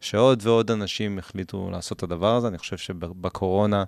[0.00, 2.48] שעוד ועוד אנשים החליטו לעשות את הדבר הזה.
[2.48, 3.84] אני חושב שבקורונה,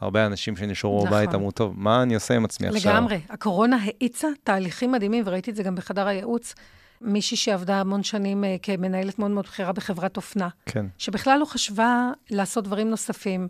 [0.00, 1.10] הרבה אנשים שנשארו נכון.
[1.10, 2.78] בבית אמרו, טוב, מה אני עושה עם עצמי לגמרי.
[2.78, 2.94] עכשיו?
[2.94, 3.20] לגמרי.
[3.30, 6.54] הקורונה האיצה תהליכים מדהימים, וראיתי את זה גם בחדר הייעוץ.
[7.00, 10.48] מישהי שעבדה המון שנים uh, כמנהלת מאוד מאוד בכירה בחברת אופנה.
[10.66, 10.86] כן.
[10.98, 13.48] שבכלל לא חשבה לעשות דברים נוספים.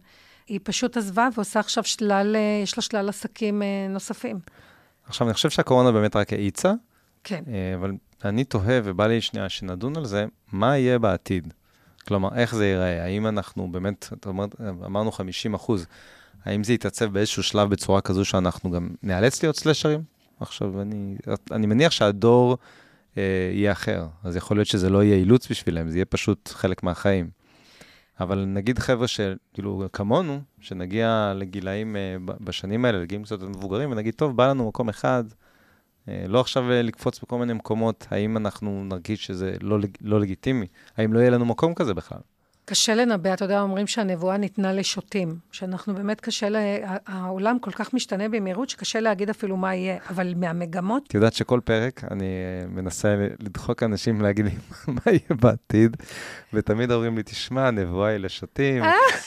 [0.53, 4.39] היא פשוט עזבה ועושה עכשיו שלל, אה, יש לה שלל עסקים אה, נוספים.
[5.07, 6.73] עכשיו, אני חושב שהקורונה באמת רק האיצה.
[7.25, 7.45] כן.
[7.49, 7.93] אה, אבל
[8.25, 11.55] אני תוהה, ובא לי שנייה שנדון על זה, מה יהיה בעתיד?
[12.07, 13.05] כלומר, איך זה ייראה?
[13.05, 14.47] האם אנחנו באמת, אתה אומר,
[14.87, 15.87] אמרנו 50 אחוז,
[16.45, 20.03] האם זה יתעצב באיזשהו שלב בצורה כזו שאנחנו גם ניאלץ להיות סלשרים?
[20.41, 21.17] עכשיו, אני,
[21.51, 22.59] אני מניח שהדור
[23.19, 26.83] אה, יהיה אחר, אז יכול להיות שזה לא יהיה אילוץ בשבילם, זה יהיה פשוט חלק
[26.83, 27.42] מהחיים.
[28.21, 34.37] אבל נגיד חבר'ה שכאילו כמונו, שנגיע לגילאים אה, בשנים האלה, לגילאים קצת מבוגרים, ונגיד, טוב,
[34.37, 35.25] בא לנו מקום אחד,
[36.09, 40.67] אה, לא עכשיו אה, לקפוץ בכל מיני מקומות, האם אנחנו נרגיש שזה לא, לא לגיטימי?
[40.97, 42.19] האם לא יהיה לנו מקום כזה בכלל?
[42.65, 46.59] קשה לנבא, אתה יודע, אומרים שהנבואה ניתנה לשוטים, שאנחנו באמת קשה, לה...
[47.07, 51.07] העולם כל כך משתנה במהירות, שקשה להגיד אפילו מה יהיה, אבל מהמגמות...
[51.09, 52.27] את יודעת שכל פרק אני
[52.69, 54.51] מנסה לדחוק אנשים להגיד לי
[54.95, 55.97] מה יהיה בעתיד,
[56.55, 58.83] ותמיד אומרים לי, תשמע, הנבואה היא לשוטים,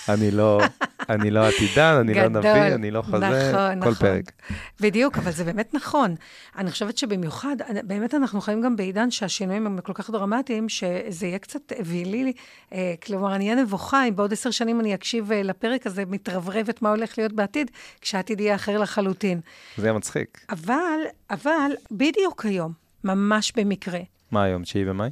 [0.09, 0.61] אני לא...
[1.09, 3.93] אני לא עתידן, אני לא נביא, אני לא חזה, נכון, כל נכון.
[3.93, 4.31] פרק.
[4.79, 6.15] בדיוק, אבל זה באמת נכון.
[6.57, 11.39] אני חושבת שבמיוחד, באמת אנחנו חיים גם בעידן שהשינויים הם כל כך דרמטיים, שזה יהיה
[11.39, 12.33] קצת אווילי,
[12.73, 16.81] אה, כלומר, אני אהיה נבוכה אם בעוד עשר שנים אני אקשיב אה, לפרק הזה, מתרברבת
[16.81, 19.39] מה הולך להיות בעתיד, כשהעתיד יהיה אחר לחלוטין.
[19.77, 20.45] זה יהיה מצחיק.
[20.49, 22.71] אבל, אבל, בדיוק היום,
[23.03, 23.99] ממש במקרה.
[24.31, 25.09] מה היום, תשיעי במאי?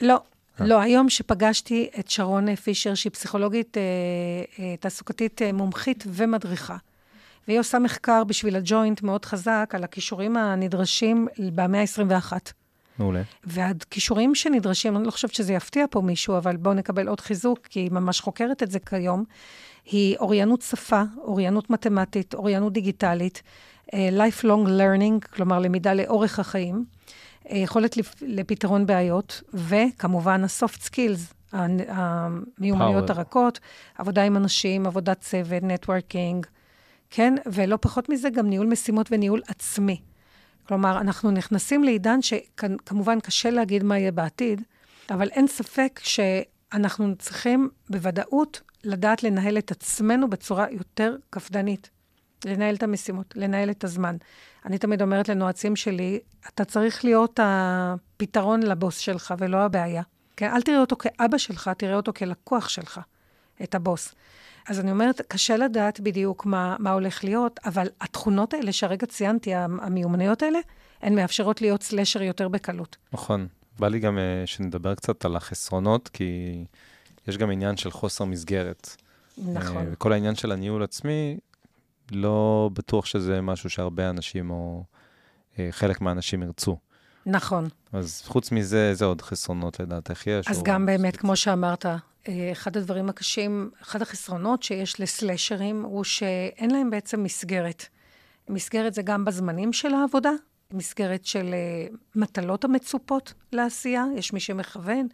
[0.00, 0.20] לא,
[0.62, 0.66] אה.
[0.66, 3.82] לא, היום שפגשתי את שרון פישר, שהיא פסיכולוגית אה,
[4.58, 6.76] אה, תעסוקתית אה, מומחית ומדריכה.
[7.48, 12.32] והיא עושה מחקר בשביל הג'וינט מאוד חזק על הכישורים הנדרשים במאה ה-21.
[12.98, 13.22] מעולה.
[13.44, 17.80] והכישורים שנדרשים, אני לא חושבת שזה יפתיע פה מישהו, אבל בואו נקבל עוד חיזוק, כי
[17.80, 19.24] היא ממש חוקרת את זה כיום,
[19.84, 23.42] היא אוריינות שפה, אוריינות מתמטית, אוריינות דיגיטלית,
[23.86, 26.84] uh, lifelong learning, כלומר למידה לאורך החיים.
[27.50, 31.34] אה, יכולת לפתרון בעיות, וכמובן ה-soft skills,
[31.88, 33.60] המיומנויות הרכות,
[33.98, 36.46] עבודה עם אנשים, עבודת צוות, נטוורקינג,
[37.10, 37.34] כן?
[37.52, 40.00] ולא פחות מזה, גם ניהול משימות וניהול עצמי.
[40.68, 44.62] כלומר, אנחנו נכנסים לעידן שכמובן קשה להגיד מה יהיה בעתיד,
[45.10, 51.90] אבל אין ספק שאנחנו צריכים בוודאות לדעת לנהל את עצמנו בצורה יותר קפדנית.
[52.44, 54.16] לנהל את המשימות, לנהל את הזמן.
[54.66, 60.02] אני תמיד אומרת לנועצים שלי, אתה צריך להיות הפתרון לבוס שלך ולא הבעיה.
[60.36, 60.50] כן?
[60.54, 63.00] אל תראה אותו כאבא שלך, תראה אותו כלקוח שלך,
[63.62, 64.14] את הבוס.
[64.68, 69.54] אז אני אומרת, קשה לדעת בדיוק מה, מה הולך להיות, אבל התכונות האלה שהרגע ציינתי,
[69.54, 70.58] המיומנויות האלה,
[71.02, 72.96] הן מאפשרות להיות סלשר יותר בקלות.
[73.12, 73.46] נכון.
[73.78, 76.64] בא לי גם uh, שנדבר קצת על החסרונות, כי
[77.28, 78.96] יש גם עניין של חוסר מסגרת.
[79.38, 79.86] נכון.
[79.86, 81.38] Uh, וכל העניין של הניהול עצמי,
[82.16, 84.84] לא בטוח שזה משהו שהרבה אנשים או
[85.54, 86.76] uh, חלק מהאנשים ירצו.
[87.26, 87.68] נכון.
[87.92, 90.48] אז חוץ מזה, איזה עוד חסרונות לדעתך יש?
[90.48, 91.86] אז גם באמת, כמו שאמרת,
[92.52, 97.86] אחד הדברים הקשים, אחד החסרונות שיש לסלשרים, הוא שאין להם בעצם מסגרת.
[98.48, 100.30] מסגרת זה גם בזמנים של העבודה,
[100.72, 101.54] מסגרת של
[101.90, 105.06] uh, מטלות המצופות לעשייה, יש מי שמכוון,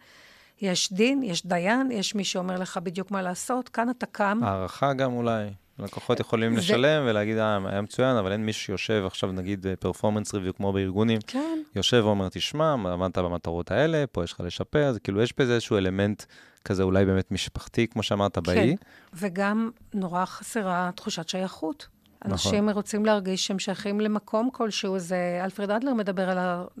[0.61, 4.39] יש דין, יש דיין, יש מי שאומר לך בדיוק מה לעשות, כאן אתה קם.
[4.43, 5.49] הערכה גם אולי.
[5.83, 6.59] לקוחות יכולים זה...
[6.59, 11.19] לשלם ולהגיד, אה, היה מצוין, אבל אין מישהו שיושב עכשיו, נגיד, פרפורמנס ריוויו כמו בארגונים.
[11.27, 11.59] כן.
[11.75, 15.77] יושב ואומר, תשמע, עמדת במטרות האלה, פה יש לך לשפר, זה כאילו, יש בזה איזשהו
[15.77, 16.23] אלמנט
[16.65, 18.41] כזה אולי באמת משפחתי, כמו שאמרת, כן.
[18.43, 18.75] באי.
[19.13, 21.87] וגם נורא חסרה תחושת שייכות.
[22.25, 22.69] אנשים נכון.
[22.69, 24.99] רוצים להרגיש שהם שייכים למקום כלשהו.
[24.99, 26.37] זה, אלפרד אדלר מדבר על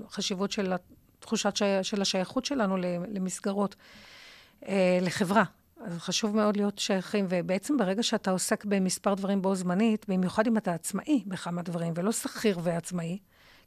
[0.07, 0.73] החשיבות של
[1.19, 2.77] תחושת שי, של השייכות שלנו
[3.13, 3.75] למסגרות,
[4.67, 5.43] אה, לחברה.
[5.85, 10.57] אז חשוב מאוד להיות שייכים, ובעצם ברגע שאתה עוסק במספר דברים בו זמנית, במיוחד אם
[10.57, 13.17] אתה עצמאי בכמה דברים, ולא שכיר ועצמאי,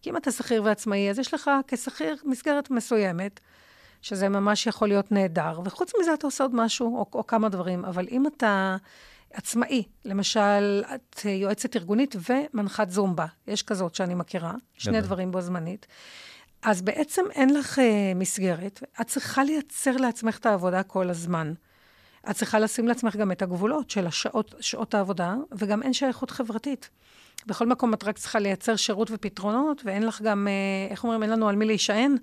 [0.02, 3.40] כי אם אתה שכיר ועצמאי, אז יש לך כשכיר מסגרת מסוימת,
[4.02, 7.84] שזה ממש יכול להיות נהדר, וחוץ מזה אתה עושה עוד משהו, או, או כמה דברים,
[7.84, 8.76] אבל אם אתה
[9.32, 15.06] עצמאי, למשל, את יועצת ארגונית ומנחת זומבה, יש כזאת שאני מכירה, שני גדול.
[15.06, 15.86] דברים בו זמנית.
[16.62, 17.82] אז בעצם אין לך uh,
[18.14, 21.52] מסגרת, את צריכה לייצר לעצמך את העבודה כל הזמן.
[22.30, 26.90] את צריכה לשים לעצמך גם את הגבולות של השעות, שעות העבודה, וגם אין שייכות חברתית.
[27.46, 31.30] בכל מקום את רק צריכה לייצר שירות ופתרונות, ואין לך גם, uh, איך אומרים, אין
[31.30, 32.16] לנו על מי להישען.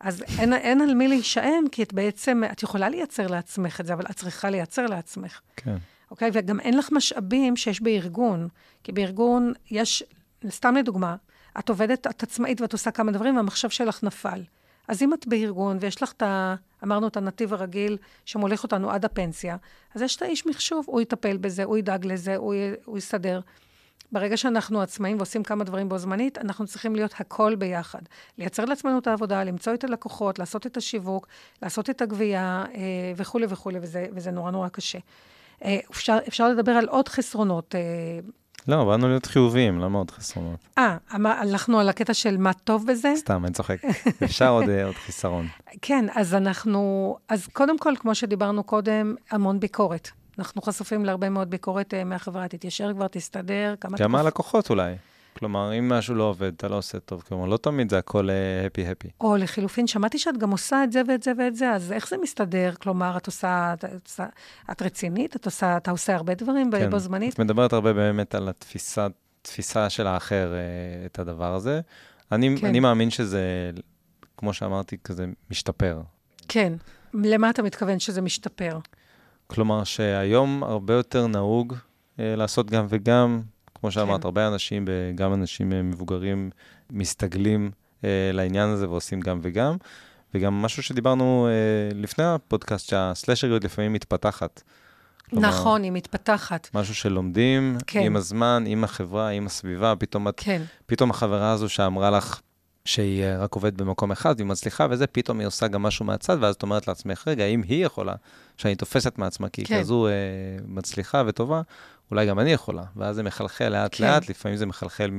[0.00, 3.92] אז אין, אין על מי להישען, כי את בעצם, את יכולה לייצר לעצמך את זה,
[3.92, 5.40] אבל את צריכה לייצר לעצמך.
[5.56, 5.76] כן.
[6.10, 6.30] אוקיי?
[6.32, 8.48] וגם אין לך משאבים שיש בארגון.
[8.84, 10.02] כי בארגון יש,
[10.48, 11.16] סתם לדוגמה,
[11.58, 14.42] את עובדת, את עצמאית ואת עושה כמה דברים, והמחשב שלך נפל.
[14.88, 16.54] אז אם את בארגון ויש לך את ה...
[16.84, 19.56] אמרנו את הנתיב הרגיל שמוליך אותנו עד הפנסיה,
[19.94, 22.58] אז יש את האיש מחשוב, הוא יטפל בזה, הוא ידאג לזה, הוא, י...
[22.84, 23.40] הוא יסדר.
[24.12, 27.98] ברגע שאנחנו עצמאים ועושים כמה דברים בו זמנית, אנחנו צריכים להיות הכל ביחד.
[28.38, 31.26] לייצר לעצמנו את העבודה, למצוא את הלקוחות, לעשות את השיווק,
[31.62, 32.80] לעשות את הגבייה אה,
[33.16, 34.98] וכולי וכולי, וזה, וזה נורא נורא קשה.
[35.64, 37.74] אה, אפשר, אפשר לדבר על עוד חסרונות.
[37.74, 37.80] אה,
[38.68, 40.58] לא, באנו להיות חיוביים, למה עוד חסרונות?
[40.78, 43.12] אה, הלכנו על הקטע של מה טוב בזה?
[43.16, 43.76] סתם, אני צוחק.
[44.24, 45.46] אפשר עוד, אה, עוד חיסרון.
[45.82, 50.10] כן, אז אנחנו, אז קודם כל, כמו שדיברנו קודם, המון ביקורת.
[50.38, 53.96] אנחנו חשופים להרבה מאוד ביקורת מהחברה, תתיישר כבר, תסתדר, כמה...
[53.98, 54.94] גם מהלקוחות אולי.
[55.38, 57.22] כלומר, אם משהו לא עובד, אתה לא עושה טוב.
[57.28, 58.28] כלומר, לא תמיד זה הכל
[58.66, 59.08] הפי-הפי.
[59.08, 62.08] Uh, או לחילופין, שמעתי שאת גם עושה את זה ואת זה ואת זה, אז איך
[62.08, 62.72] זה מסתדר?
[62.82, 64.20] כלומר, את עושה, את, את,
[64.70, 65.36] את רצינית?
[65.36, 67.34] את עושה, אתה עושה הרבה דברים כן, בו זמנית?
[67.34, 69.06] את מדברת הרבה באמת על התפיסה,
[69.42, 71.80] תפיסה של האחר, uh, את הדבר הזה.
[72.32, 72.66] אני, כן.
[72.66, 73.70] אני מאמין שזה,
[74.36, 76.00] כמו שאמרתי, כזה משתפר.
[76.48, 76.72] כן.
[77.14, 78.78] למה אתה מתכוון שזה משתפר?
[79.46, 83.42] כלומר, שהיום הרבה יותר נהוג uh, לעשות גם וגם,
[83.84, 84.26] כמו שאמרת, כן.
[84.26, 86.50] הרבה אנשים, גם אנשים אה, מבוגרים,
[86.90, 87.70] מסתגלים
[88.04, 89.76] אה, לעניין הזה ועושים גם וגם.
[90.34, 94.62] וגם משהו שדיברנו אה, לפני הפודקאסט, שהסלשריות לפעמים מתפתחת.
[95.30, 96.68] כלומר, נכון, היא מתפתחת.
[96.74, 98.00] משהו שלומדים כן.
[98.00, 100.62] עם הזמן, עם החברה, עם הסביבה, פתאום, את, כן.
[100.86, 102.40] פתאום החברה הזו שאמרה לך
[102.84, 106.36] שהיא אה, רק עובדת במקום אחד והיא מצליחה וזה, פתאום היא עושה גם משהו מהצד,
[106.40, 108.14] ואז את אומרת לעצמך, רגע, אם היא יכולה,
[108.56, 109.80] שאני תופסת מעצמה, כי היא כן.
[109.80, 110.12] כזו אה,
[110.66, 111.62] מצליחה וטובה,
[112.10, 112.82] אולי גם אני יכולה.
[112.96, 114.30] ואז זה מחלחל לאט-לאט, כן.
[114.30, 115.10] לפעמים זה מחלחל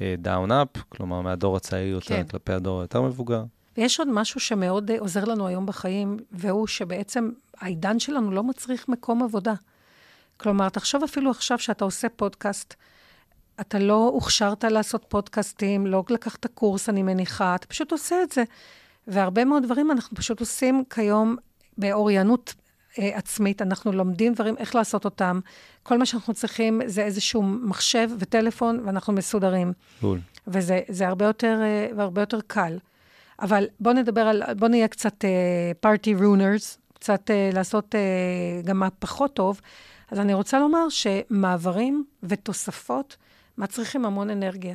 [0.00, 2.26] מדאון-אפ, כלומר, מהדור הצעיר יותר כן.
[2.26, 3.44] כלפי הדור היותר מבוגר.
[3.76, 8.88] ויש עוד משהו שמאוד אה, עוזר לנו היום בחיים, והוא שבעצם העידן שלנו לא מצריך
[8.88, 9.54] מקום עבודה.
[10.36, 12.74] כלומר, תחשוב אפילו עכשיו שאתה עושה פודקאסט,
[13.60, 18.44] אתה לא הוכשרת לעשות פודקאסטים, לא לקחת קורס, אני מניחה, אתה פשוט עושה את זה.
[19.06, 21.36] והרבה מאוד דברים אנחנו פשוט עושים כיום
[21.78, 22.54] באוריינות
[22.98, 25.40] אה, עצמית, אנחנו לומדים דברים, איך לעשות אותם.
[25.82, 29.72] כל מה שאנחנו צריכים זה איזשהו מחשב וטלפון, ואנחנו מסודרים.
[30.02, 30.20] בול.
[30.46, 32.78] וזה הרבה יותר, אה, והרבה יותר קל.
[33.42, 35.24] אבל בואו נדבר על, בואו נהיה קצת
[35.80, 39.60] פארטי uh, רונרס, קצת uh, לעשות uh, גם מה פחות טוב.
[40.10, 43.16] אז אני רוצה לומר שמעברים ותוספות
[43.58, 44.74] מצריכים המון אנרגיה.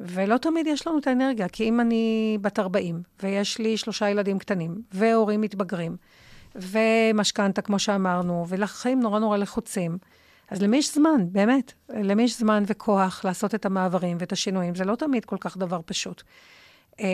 [0.00, 4.38] ולא תמיד יש לנו את האנרגיה, כי אם אני בת 40, ויש לי שלושה ילדים
[4.38, 5.96] קטנים, והורים מתבגרים,
[6.60, 9.98] ומשכנתה, כמו שאמרנו, ולחיים נורא נורא לחוצים.
[10.50, 11.72] אז למי יש זמן, באמת?
[11.88, 14.74] למי יש זמן וכוח לעשות את המעברים ואת השינויים?
[14.74, 16.22] זה לא תמיד כל כך דבר פשוט.
[17.00, 17.06] אה,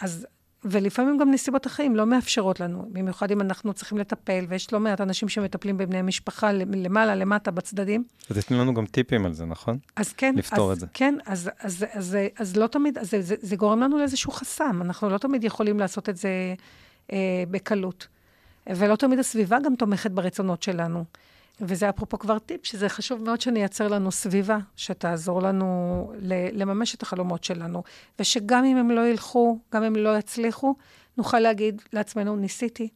[0.00, 0.26] אז
[0.64, 5.00] ולפעמים גם נסיבות החיים לא מאפשרות לנו, במיוחד אם אנחנו צריכים לטפל, ויש לא מעט
[5.00, 8.04] אנשים שמטפלים בבני משפחה למעלה, למטה, בצדדים.
[8.30, 9.78] אז תתנו לנו גם טיפים על זה, נכון?
[9.96, 10.34] אז כן.
[10.36, 10.86] לפתור אז, את זה.
[10.94, 14.32] כן, אז, אז, אז, אז, אז לא תמיד, אז זה, זה, זה גורם לנו לאיזשהו
[14.32, 16.54] חסם, אנחנו לא תמיד יכולים לעשות את זה
[17.12, 18.06] אה, בקלות.
[18.66, 21.04] ולא תמיד הסביבה גם תומכת ברצונות שלנו.
[21.60, 26.12] וזה אפרופו כבר טיפ, שזה חשוב מאוד שנייצר לנו סביבה שתעזור לנו
[26.52, 27.82] לממש את החלומות שלנו,
[28.18, 30.74] ושגם אם הם לא ילכו, גם אם לא יצליחו,
[31.16, 32.88] נוכל להגיד לעצמנו, ניסיתי.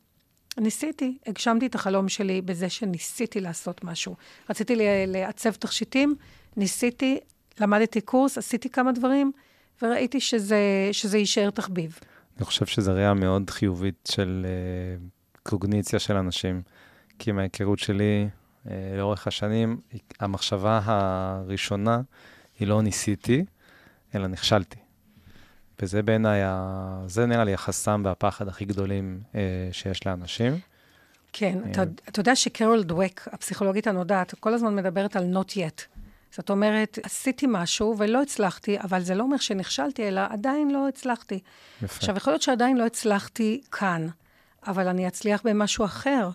[0.58, 4.16] ניסיתי, הגשמתי את החלום שלי בזה שניסיתי לעשות משהו.
[4.50, 6.14] רציתי לעצב תכשיטים,
[6.56, 7.18] ניסיתי,
[7.60, 9.32] למדתי קורס, עשיתי כמה דברים,
[9.82, 11.98] וראיתי שזה, שזה יישאר תחביב.
[12.36, 15.15] אני חושב שזו ראייה מאוד חיובית של uh,
[15.46, 16.62] קוגניציה של אנשים.
[17.18, 18.28] כי מההיכרות שלי,
[18.70, 19.80] אה, לאורך השנים,
[20.20, 22.00] המחשבה הראשונה
[22.58, 23.44] היא לא ניסיתי,
[24.14, 24.78] אלא נכשלתי.
[25.82, 26.40] וזה בעיניי,
[27.06, 29.40] זה נראה לי החסם והפחד הכי גדולים אה,
[29.72, 30.58] שיש לאנשים.
[31.32, 35.82] כן, אתה, אה, אתה יודע שקרול דווק, הפסיכולוגית הנודעת, כל הזמן מדברת על not yet.
[36.30, 41.40] זאת אומרת, עשיתי משהו ולא הצלחתי, אבל זה לא אומר שנכשלתי, אלא עדיין לא הצלחתי.
[41.82, 41.96] יפה.
[41.96, 44.06] עכשיו, יכול להיות שעדיין לא הצלחתי כאן,
[44.66, 46.28] אבל אני אצליח במשהו אחר.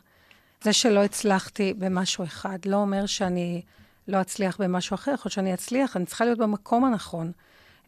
[0.64, 3.62] זה שלא הצלחתי במשהו אחד לא אומר שאני
[4.08, 7.32] לא אצליח במשהו אחר, יכול שאני אצליח, אני צריכה להיות במקום הנכון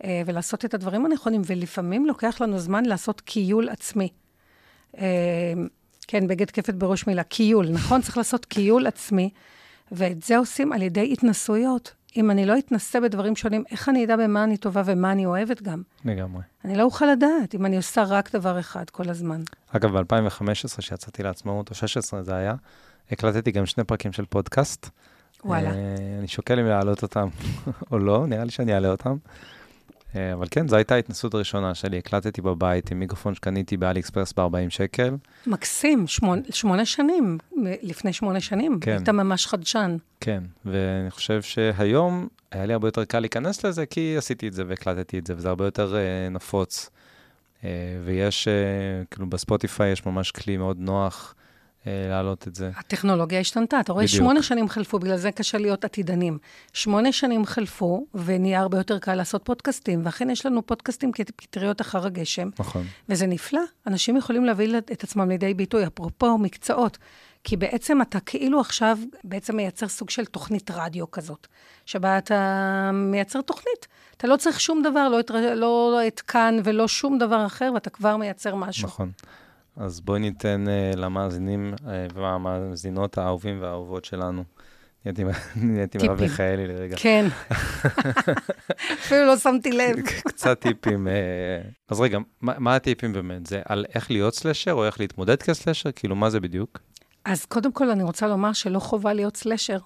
[0.04, 4.10] אה, ולעשות את הדברים הנכונים, ולפעמים לוקח לנו זמן לעשות קיול עצמי.
[4.98, 5.54] אה,
[6.08, 8.02] כן, בגד כפת בראש מילה, קיול, נכון?
[8.02, 9.30] צריך לעשות קיול עצמי,
[9.92, 11.94] ואת זה עושים על ידי התנסויות.
[12.18, 15.62] אם אני לא אתנסה בדברים שונים, איך אני אדע במה אני טובה ומה אני אוהבת
[15.62, 15.82] גם?
[16.06, 16.42] לגמרי.
[16.66, 19.42] אני לא אוכל לדעת אם אני עושה רק דבר אחד כל הזמן.
[19.72, 22.54] אגב, ב-2015, כשיצאתי לעצמאות, או 16 זה היה,
[23.12, 24.90] הקלטתי גם שני פרקים של פודקאסט.
[25.46, 25.70] וואלה.
[25.70, 25.74] Uh,
[26.20, 27.28] אני שוקל אם להעלות אותם
[27.92, 29.16] או לא, נראה לי שאני אעלה אותם.
[30.16, 31.98] אה, אבל כן, זו הייתה ההתנסות הראשונה שלי.
[31.98, 35.16] הקלטתי בבית עם מיקרופון שקניתי באלי אקספרס ב-40 שקל.
[35.48, 37.38] מקסים, שמונה, שמונה שנים,
[37.82, 38.80] לפני שמונה שנים.
[38.80, 38.92] כן.
[38.92, 39.98] היית ממש חדשן.
[40.20, 44.64] כן, ואני חושב שהיום היה לי הרבה יותר קל להיכנס לזה, כי עשיתי את זה
[44.68, 46.90] והקלטתי את זה, וזה הרבה יותר uh, נפוץ.
[47.62, 47.66] Uh,
[48.06, 51.36] ויש, uh, כאילו בספוטיפיי יש ממש כלי מאוד נוח.
[51.88, 52.72] אה, להעלות את זה.
[52.76, 54.18] הטכנולוגיה השתנתה, אתה רואה, בדיוק.
[54.18, 56.38] שמונה שנים חלפו, בגלל זה קשה להיות עתידנים.
[56.74, 62.06] שמונה שנים חלפו, ונהיה הרבה יותר קל לעשות פודקאסטים, ואכן יש לנו פודקאסטים כפטריות אחר
[62.06, 62.50] הגשם.
[62.60, 62.86] נכון.
[63.10, 66.98] וזה נפלא, אנשים יכולים להביא את עצמם לידי ביטוי, אפרופו מקצועות.
[67.44, 71.48] כי בעצם אתה כאילו עכשיו בעצם מייצר סוג של תוכנית רדיו כזאת,
[71.86, 73.88] שבה אתה מייצר תוכנית.
[74.18, 77.90] אתה לא צריך שום דבר, לא את, לא את כאן ולא שום דבר אחר, ואתה
[77.90, 78.88] כבר מייצר משהו.
[78.88, 79.12] נכון.
[79.76, 84.44] אז בואי ניתן uh, למאזינים uh, והמאזינות האהובים והאהובות שלנו.
[85.06, 86.96] נהייתי מרב מיכאלי לרגע.
[87.00, 87.26] כן.
[88.94, 89.96] אפילו לא שמתי לב.
[90.30, 91.08] קצת טיפים.
[91.08, 91.12] Uh,
[91.90, 93.46] אז רגע, מה, הטיפים באמת?
[93.46, 95.92] זה על איך להיות סלשר או איך להתמודד כסלשר?
[95.92, 96.80] כאילו, מה זה בדיוק?
[97.26, 99.78] אז קודם כל, אני רוצה לומר שלא חובה להיות סלשר.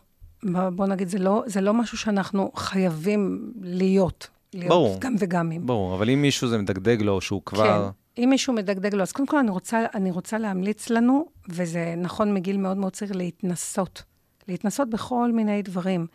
[0.75, 4.27] בוא נגיד, זה לא, זה לא משהו שאנחנו חייבים להיות.
[4.53, 4.97] להיות ברור.
[4.99, 5.65] גם וגמים.
[5.65, 7.85] ברור, אבל אם מישהו זה מדגדג לו, שהוא כבר...
[7.85, 8.06] כן.
[8.17, 12.33] אם מישהו מדגדג לו, אז קודם כל אני רוצה, אני רוצה להמליץ לנו, וזה נכון
[12.33, 14.03] מגיל מאוד מאוד צעיר, להתנסות.
[14.47, 16.07] להתנסות בכל מיני דברים.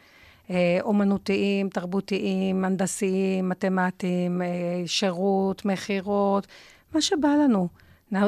[0.51, 4.49] אה, אומנותיים, תרבותיים, הנדסיים, מתמטיים, אה,
[4.87, 6.47] שירות, מכירות,
[6.95, 7.69] מה שבא לנו.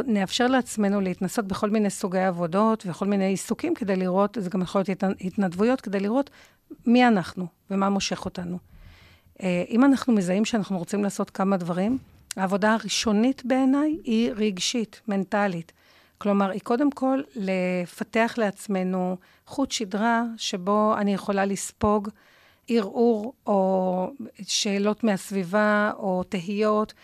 [0.06, 4.82] נאפשר לעצמנו להתנסות בכל מיני סוגי עבודות וכל מיני עיסוקים כדי לראות, זה גם יכול
[4.88, 6.30] להיות התנדבויות, כדי לראות
[6.86, 8.58] מי אנחנו ומה מושך אותנו.
[9.42, 11.98] אה, אם אנחנו מזהים שאנחנו רוצים לעשות כמה דברים,
[12.36, 15.72] העבודה הראשונית בעיניי היא רגשית, מנטלית.
[16.18, 19.16] כלומר, היא קודם כל לפתח לעצמנו
[19.46, 22.08] חוט שדרה שבו אני יכולה לספוג
[22.68, 24.10] ערעור או
[24.42, 26.94] שאלות מהסביבה או תהיות,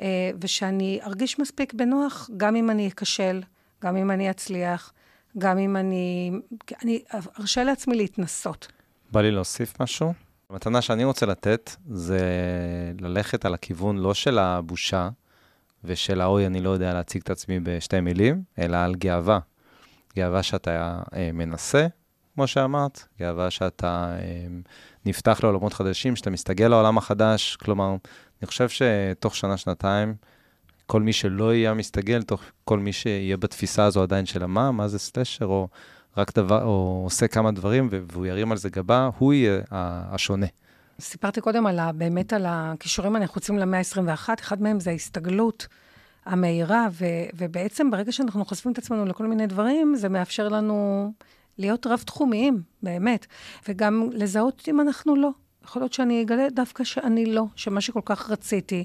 [0.00, 3.42] אה, ושאני ארגיש מספיק בנוח גם אם אני אכשל,
[3.82, 4.92] גם אם אני אצליח,
[5.38, 6.30] גם אם אני...
[6.82, 7.02] אני
[7.40, 8.68] ארשה לעצמי להתנסות.
[9.12, 10.27] בא לי להוסיף משהו?
[10.50, 12.20] המתנה שאני רוצה לתת זה
[13.00, 15.08] ללכת על הכיוון לא של הבושה
[15.84, 19.38] ושל האוי, אני לא יודע להציג את עצמי בשתי מילים, אלא על גאווה.
[20.16, 21.86] גאווה שאתה אה, מנסה,
[22.34, 24.46] כמו שאמרת, גאווה שאתה אה,
[25.06, 27.56] נפתח לעולמות חדשים, שאתה מסתגל לעולם החדש.
[27.56, 27.96] כלומר,
[28.42, 30.14] אני חושב שתוך שנה-שנתיים,
[30.86, 34.88] כל מי שלא יהיה מסתגל, תוך כל מי שיהיה בתפיסה הזו עדיין של מה, מה
[34.88, 35.68] זה סלשר, או
[36.16, 40.46] רק דבר, או עושה כמה דברים והוא ירים על זה גבה, הוא יהיה השונה.
[41.00, 45.66] סיפרתי קודם על ה, באמת על הכישורים הנחוצים למאה ה-21, אחד מהם זה ההסתגלות
[46.24, 47.04] המהירה, ו,
[47.34, 51.12] ובעצם ברגע שאנחנו חושפים את עצמנו לכל מיני דברים, זה מאפשר לנו
[51.58, 53.26] להיות רב-תחומיים, באמת,
[53.68, 55.30] וגם לזהות אם אנחנו לא.
[55.64, 58.84] יכול להיות שאני אגלה דווקא שאני לא, שמה שכל כך רציתי,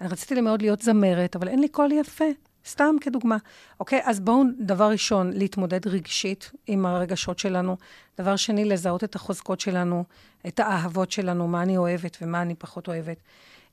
[0.00, 2.24] אני רציתי מאוד להיות זמרת, אבל אין לי קול יפה.
[2.66, 3.36] סתם כדוגמה.
[3.80, 7.76] אוקיי, אז בואו, דבר ראשון, להתמודד רגשית עם הרגשות שלנו.
[8.18, 10.04] דבר שני, לזהות את החוזקות שלנו,
[10.46, 13.16] את האהבות שלנו, מה אני אוהבת ומה אני פחות אוהבת.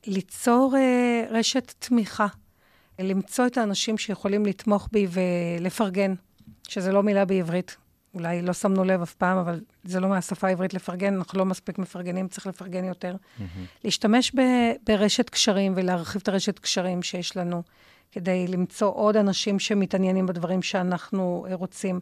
[0.06, 2.26] ליצור אה, רשת תמיכה,
[2.98, 6.14] למצוא את האנשים שיכולים לתמוך בי ולפרגן,
[6.68, 7.76] שזה לא מילה בעברית.
[8.14, 11.78] אולי לא שמנו לב אף פעם, אבל זה לא מהשפה העברית לפרגן, אנחנו לא מספיק
[11.78, 13.14] מפרגנים, צריך לפרגן יותר.
[13.14, 13.42] Mm-hmm.
[13.84, 14.40] להשתמש ב,
[14.86, 17.62] ברשת קשרים ולהרחיב את הרשת קשרים שיש לנו.
[18.12, 22.00] כדי למצוא עוד אנשים שמתעניינים בדברים שאנחנו אה, רוצים.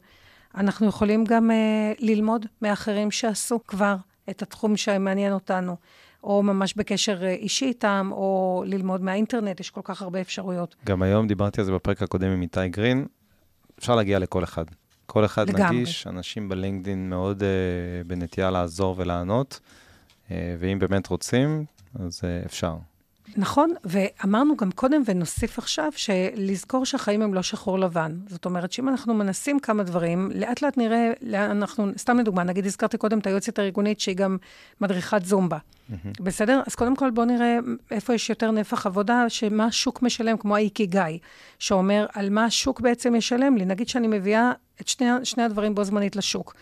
[0.55, 3.97] אנחנו יכולים גם uh, ללמוד מאחרים שעשו כבר
[4.31, 5.77] את התחום שמעניין אותנו,
[6.25, 10.77] או ממש בקשר uh, אישי איתם, או ללמוד מהאינטרנט, יש כל כך הרבה אפשרויות.
[10.87, 13.07] גם היום דיברתי על זה בפרק הקודם עם איתי גרין,
[13.79, 14.65] אפשר להגיע לכל אחד.
[15.07, 15.77] כל אחד לגמרי.
[15.77, 17.45] נגיש, אנשים בלינקדאין מאוד uh,
[18.09, 19.61] בנטייה לעזור ולענות,
[20.29, 22.77] uh, ואם באמת רוצים, אז uh, אפשר.
[23.37, 28.19] נכון, ואמרנו גם קודם, ונוסיף עכשיו, שלזכור שהחיים הם לא שחור לבן.
[28.27, 32.67] זאת אומרת שאם אנחנו מנסים כמה דברים, לאט לאט נראה לאן אנחנו, סתם לדוגמה, נגיד
[32.67, 34.37] הזכרתי קודם את היועצת הארגונית שהיא גם
[34.81, 35.59] מדריכת זומבה.
[35.59, 35.95] Mm-hmm.
[36.21, 36.63] בסדר?
[36.67, 37.59] אז קודם כל בואו נראה
[37.91, 41.03] איפה יש יותר נפח עבודה, שמה השוק משלם, כמו האיקי גיא,
[41.59, 43.65] שאומר על מה השוק בעצם ישלם לי.
[43.65, 46.55] נגיד שאני מביאה את שני, שני הדברים בו זמנית לשוק.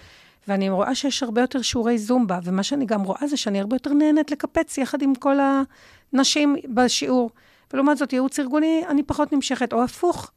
[0.49, 3.92] ואני רואה שיש הרבה יותר שיעורי זומבה, ומה שאני גם רואה זה שאני הרבה יותר
[3.92, 5.36] נהנית לקפץ יחד עם כל
[6.12, 7.30] הנשים בשיעור.
[7.72, 10.30] ולעומת זאת, ייעוץ ארגוני, אני פחות נמשכת, או הפוך.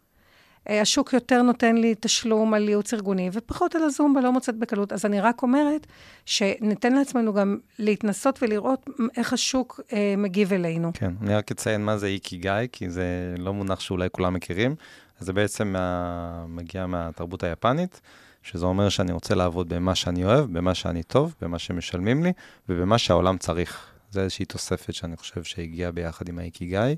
[0.70, 4.94] אה, השוק יותר נותן לי תשלום על ייעוץ ארגוני, ופחות על הזומבה, לא מוצאת בקלות.
[4.94, 5.88] אז אני רק אומרת
[6.26, 8.86] שניתן לעצמנו גם להתנסות ולראות
[9.18, 10.92] איך השוק אה, מגיב אלינו.
[10.94, 14.76] כן, אני רק אציין מה זה איקי גיא, כי זה לא מונח שאולי כולם מכירים.
[15.20, 16.46] זה בעצם מה...
[16.48, 18.02] מגיע מהתרבות היפנית.
[18.44, 22.34] שזה אומר שאני רוצה לעבוד במה שאני אוהב, במה שאני טוב, במה שמשלמים לי,
[22.70, 23.88] ובמה שהעולם צריך.
[24.12, 26.96] זה איזושהי תוספת שאני חושב שהגיעה ביחד עם האיקיגאי,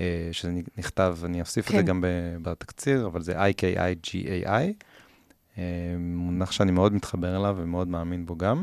[0.00, 1.74] אה, שזה נכתב, אני אוסיף כן.
[1.74, 1.88] את זה כן.
[1.88, 2.04] גם
[2.42, 4.84] בתקציר, אבל זה I-K-I-G-A-I,
[5.58, 8.62] אה, מונח שאני מאוד מתחבר אליו ומאוד מאמין בו גם.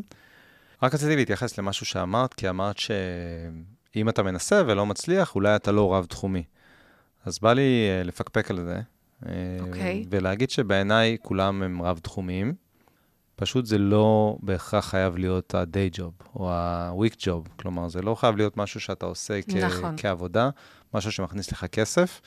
[0.84, 5.94] רק רציתי להתייחס למשהו שאמרת, כי אמרת שאם אתה מנסה ולא מצליח, אולי אתה לא
[5.94, 6.44] רב-תחומי.
[7.26, 8.82] אז בא לי אה, לפקפק על זה,
[9.60, 10.06] אוקיי.
[10.10, 12.54] ולהגיד שבעיניי כולם הם רב-תחומיים.
[13.36, 17.50] פשוט זה לא בהכרח חייב להיות ה-day job או ה-week job.
[17.60, 19.96] כלומר, זה לא חייב להיות משהו שאתה עושה כ- נכון.
[19.98, 20.50] כעבודה,
[20.94, 22.22] משהו שמכניס לך כסף,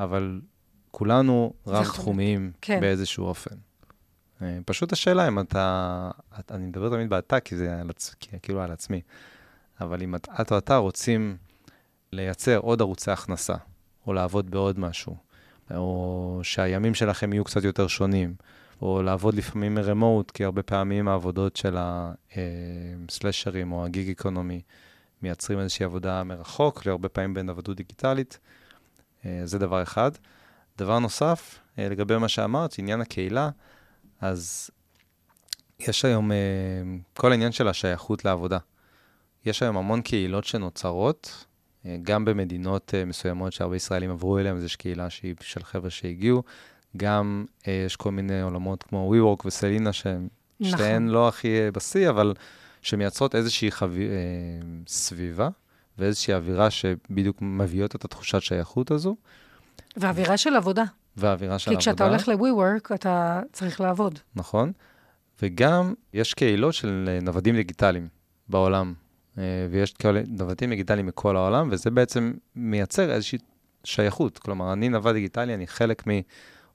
[0.00, 0.40] אבל
[0.90, 2.80] כולנו רב-תחומיים כן.
[2.80, 3.56] באיזשהו אופן.
[4.42, 6.10] אה, פשוט השאלה אם אתה,
[6.50, 9.00] אני מדבר תמיד באתה, כי זה על, כי, כאילו על עצמי,
[9.80, 11.36] אבל אם את או אתה רוצים
[12.12, 13.54] לייצר עוד ערוצי הכנסה,
[14.06, 15.16] או לעבוד בעוד משהו,
[15.76, 18.34] או שהימים שלכם יהיו קצת יותר שונים,
[18.82, 24.62] או לעבוד לפעמים מרמוט, כי הרבה פעמים העבודות של הסלשרים או הגיג אקונומי
[25.22, 28.38] מייצרים איזושהי עבודה מרחוק, להרבה פעמים בין עבדות דיגיטלית.
[29.26, 30.10] אה, זה דבר אחד.
[30.78, 33.50] דבר נוסף, אה, לגבי מה שאמרת, עניין הקהילה,
[34.20, 34.70] אז
[35.78, 36.36] יש היום אה,
[37.16, 38.58] כל העניין של השייכות לעבודה.
[39.44, 41.46] יש היום המון קהילות שנוצרות,
[42.02, 46.42] גם במדינות מסוימות שהרבה ישראלים עברו אליהן, אז יש קהילה שהיא של חבר'ה שהגיעו,
[46.96, 50.28] גם אה, יש כל מיני עולמות כמו WeWork וסלינה, שהן
[50.60, 50.78] נכון.
[50.78, 52.34] שתיהן לא הכי אה, בשיא, אבל
[52.82, 53.70] שמייצרות איזושהי.
[53.82, 53.88] אה,
[54.86, 55.48] סביבה
[55.98, 59.16] ואיזושהי אווירה שבדיוק מביאות את התחושת שייכות הזו.
[59.96, 60.84] ואווירה של עבודה.
[61.16, 61.80] ואווירה של עבודה.
[61.80, 64.18] כי כשאתה הולך ל-WeWork, אתה צריך לעבוד.
[64.34, 64.72] נכון.
[65.42, 68.08] וגם יש קהילות של אה, נוודים דיגיטליים
[68.48, 69.01] בעולם, אה,
[69.70, 73.38] ויש כאלה נוודים דיגיטליים מכל העולם, וזה בעצם מייצר איזושהי
[73.84, 74.38] שייכות.
[74.38, 76.02] כלומר, אני נווד דיגיטלי, אני חלק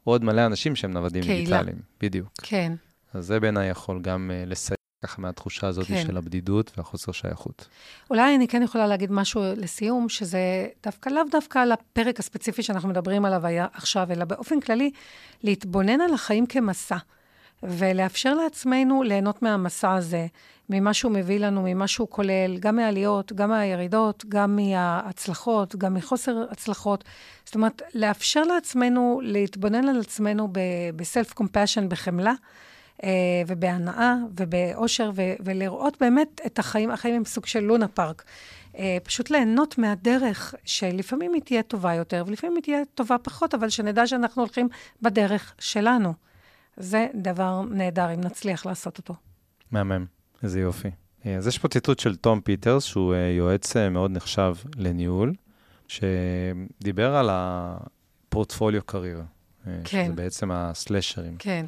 [0.03, 1.38] עוד מלא אנשים שהם נוודים קהילה.
[1.38, 1.78] דיגיטליים.
[2.01, 2.30] בדיוק.
[2.43, 2.74] כן.
[3.14, 6.03] אז זה בעיניי יכול גם uh, לסייע ככה מהתחושה הזאת כן.
[6.08, 7.68] של הבדידות והחוסר שייכות.
[8.10, 12.89] אולי אני כן יכולה להגיד משהו לסיום, שזה דווקא לאו דווקא על הפרק הספציפי שאנחנו
[12.89, 13.41] מדברים עליו
[13.74, 14.91] עכשיו, אלא באופן כללי,
[15.43, 16.97] להתבונן על החיים כמסע.
[17.64, 20.28] ולאפשר לעצמנו ליהנות מהמסע הזה,
[20.70, 26.45] ממה שהוא מביא לנו, ממה שהוא כולל, גם מהעליות, גם מהירידות, גם מההצלחות, גם מחוסר
[26.51, 27.03] הצלחות.
[27.45, 30.49] זאת אומרת, לאפשר לעצמנו להתבונן על עצמנו
[30.95, 32.34] ב self compassion, בחמלה.
[33.03, 33.10] אה,
[33.47, 38.24] ובהנאה ובאושר, ולראות באמת את החיים, החיים הם סוג של לונה פארק.
[38.78, 43.70] אה, פשוט ליהנות מהדרך, שלפעמים היא תהיה טובה יותר, ולפעמים היא תהיה טובה פחות, אבל
[43.70, 44.68] שנדע שאנחנו הולכים
[45.01, 46.27] בדרך שלנו.
[46.78, 49.16] זה דבר נהדר, אם נצליח לעשות אותו.
[49.72, 50.06] מהמם,
[50.44, 50.90] איזה יופי.
[51.26, 55.34] אה, אז יש פה ציטוט של תום פיטרס, שהוא אה, יועץ אה, מאוד נחשב לניהול,
[55.88, 59.24] שדיבר על הפורטפוליו קריירה.
[59.64, 60.04] כן.
[60.06, 61.36] שזה בעצם הסלשרים.
[61.40, 61.66] כן.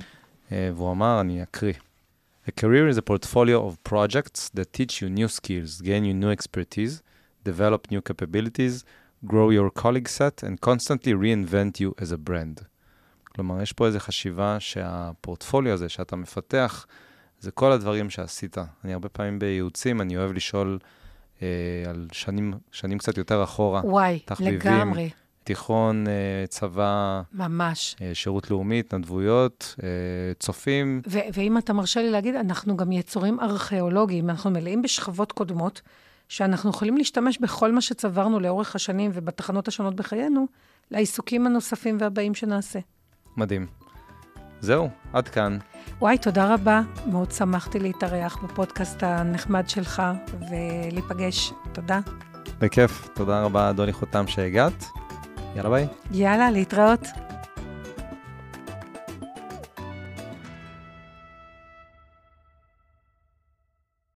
[0.51, 1.74] והוא אמר, אני אקריא.
[2.47, 6.32] A career is a portfolio of projects that teach you new skills, gain you new
[6.38, 7.03] expertise,
[7.43, 8.84] develop new capabilities,
[9.26, 12.66] grow your colleague set and constantly reinvent you as a brand.
[13.39, 16.85] כלומר, יש פה איזו חשיבה שהפורטפוליו הזה שאתה מפתח,
[17.39, 18.57] זה כל הדברים שעשית.
[18.83, 20.79] אני הרבה פעמים בייעוצים, אני אוהב לשאול
[21.41, 21.47] אה,
[21.89, 23.81] על שנים, שנים קצת יותר אחורה.
[23.83, 25.09] וואי, תחביבים, לגמרי.
[25.43, 27.95] תיכון, אה, צבא, ממש.
[28.01, 29.87] אה, שירות לאומי, התנדבויות, אה,
[30.39, 31.01] צופים.
[31.07, 35.81] ו- ואם אתה מרשה לי להגיד, אנחנו גם יצורים ארכיאולוגיים, אנחנו מלאים בשכבות קודמות,
[36.29, 40.47] שאנחנו יכולים להשתמש בכל מה שצברנו לאורך השנים ובתחנות השונות בחיינו,
[40.91, 42.79] לעיסוקים הנוספים והבאים שנעשה.
[43.38, 43.67] מדהים.
[44.59, 45.57] זהו, עד כאן.
[46.01, 46.82] וואי, תודה רבה.
[47.05, 50.01] מאוד שמחתי להתארח בפודקאסט הנחמד שלך
[50.49, 51.51] ולהיפגש.
[51.71, 51.99] תודה.
[52.59, 53.09] בכיף.
[53.13, 54.86] תודה רבה, אדוני חותם, שהגעת.
[55.55, 55.88] יאללה ביי.
[56.11, 57.07] יאללה, להתראות.